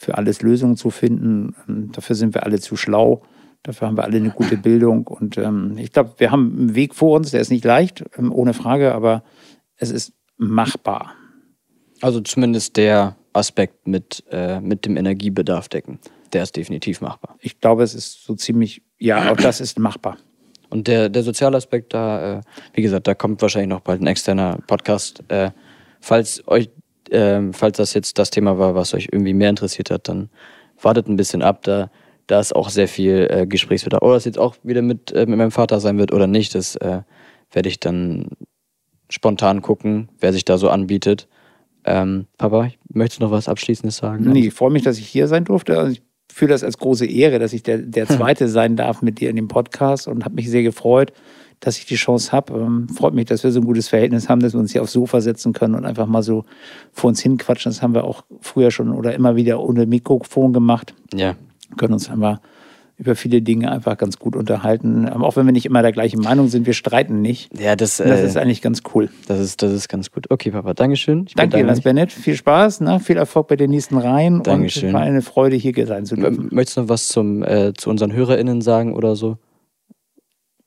[0.00, 1.54] für alles Lösungen zu finden.
[1.68, 3.22] Ähm, dafür sind wir alle zu schlau.
[3.62, 5.06] Dafür haben wir alle eine gute Bildung.
[5.06, 8.32] Und ähm, ich glaube, wir haben einen Weg vor uns, der ist nicht leicht, ähm,
[8.32, 9.22] ohne Frage, aber
[9.76, 11.12] es ist machbar.
[12.00, 16.00] Also zumindest der, Aspekt mit, äh, mit dem Energiebedarf decken.
[16.32, 17.36] Der ist definitiv machbar.
[17.40, 20.16] Ich glaube, es ist so ziemlich, ja, auch das ist machbar.
[20.68, 22.40] Und der, der soziale Aspekt, da, äh,
[22.74, 25.24] wie gesagt, da kommt wahrscheinlich noch bald ein externer Podcast.
[25.28, 25.50] Äh,
[26.00, 26.70] falls euch,
[27.10, 30.30] äh, falls das jetzt das Thema war, was euch irgendwie mehr interessiert hat, dann
[30.80, 31.62] wartet ein bisschen ab.
[31.62, 31.90] Da,
[32.26, 34.02] da ist auch sehr viel äh, Gesprächsbedarf.
[34.02, 36.76] Oder es jetzt auch wieder mit, äh, mit meinem Vater sein wird oder nicht, das
[36.76, 37.02] äh,
[37.52, 38.28] werde ich dann
[39.08, 41.28] spontan gucken, wer sich da so anbietet.
[41.84, 44.30] Ähm, Papa, möchtest du noch was Abschließendes sagen?
[44.30, 45.78] Nee, ich freue mich, dass ich hier sein durfte.
[45.78, 46.02] Also ich
[46.32, 49.36] fühle das als große Ehre, dass ich der, der Zweite sein darf mit dir in
[49.36, 51.12] dem Podcast und habe mich sehr gefreut,
[51.60, 52.54] dass ich die Chance habe.
[52.54, 54.92] Ähm, freut mich, dass wir so ein gutes Verhältnis haben, dass wir uns hier aufs
[54.92, 56.44] Sofa setzen können und einfach mal so
[56.92, 57.70] vor uns hinquatschen.
[57.70, 60.94] Das haben wir auch früher schon oder immer wieder ohne Mikrofon gemacht.
[61.14, 61.36] Ja.
[61.76, 62.40] Können uns einfach
[63.00, 65.06] über viele Dinge einfach ganz gut unterhalten.
[65.06, 67.50] Ähm, Auch wenn wir nicht immer der gleichen Meinung sind, wir streiten nicht.
[67.58, 69.08] Ja, das, Und das äh, ist eigentlich ganz cool.
[69.26, 70.26] das, ist, das ist ganz gut.
[70.30, 71.24] Okay, Papa, Dankeschön.
[71.26, 71.82] Ich Danke mich.
[71.82, 72.12] Bennett.
[72.12, 73.00] Viel Spaß, ne?
[73.00, 74.42] viel Erfolg bei den nächsten Reihen.
[74.42, 74.88] Dankeschön.
[74.88, 76.48] Und war eine Freude, hier sein zu dürfen.
[76.52, 79.38] Möchtest du noch was zum, äh, zu unseren HörerInnen sagen oder so?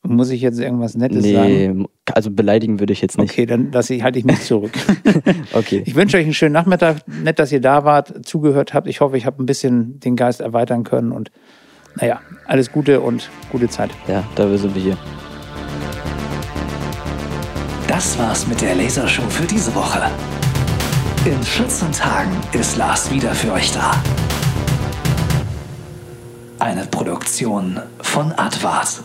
[0.06, 1.78] Muss ich jetzt irgendwas Nettes sagen?
[1.78, 3.32] Nee, also beleidigen würde ich jetzt nicht.
[3.32, 4.74] Okay, dann lasse ich, halte ich mich zurück.
[5.54, 5.84] Okay.
[5.86, 7.08] Ich wünsche euch einen schönen Nachmittag.
[7.08, 8.88] Nett, dass ihr da wart, zugehört habt.
[8.88, 11.12] Ich hoffe, ich habe ein bisschen den Geist erweitern können.
[11.12, 11.32] Und
[11.96, 13.92] naja, alles Gute und gute Zeit.
[14.08, 14.98] Ja, da sind wir hier.
[17.88, 20.10] Das war's mit der Lasershow für diese Woche.
[21.26, 24.02] In 14 Tagen ist Lars wieder für euch da.
[26.60, 29.04] Eine Produktion von Advart.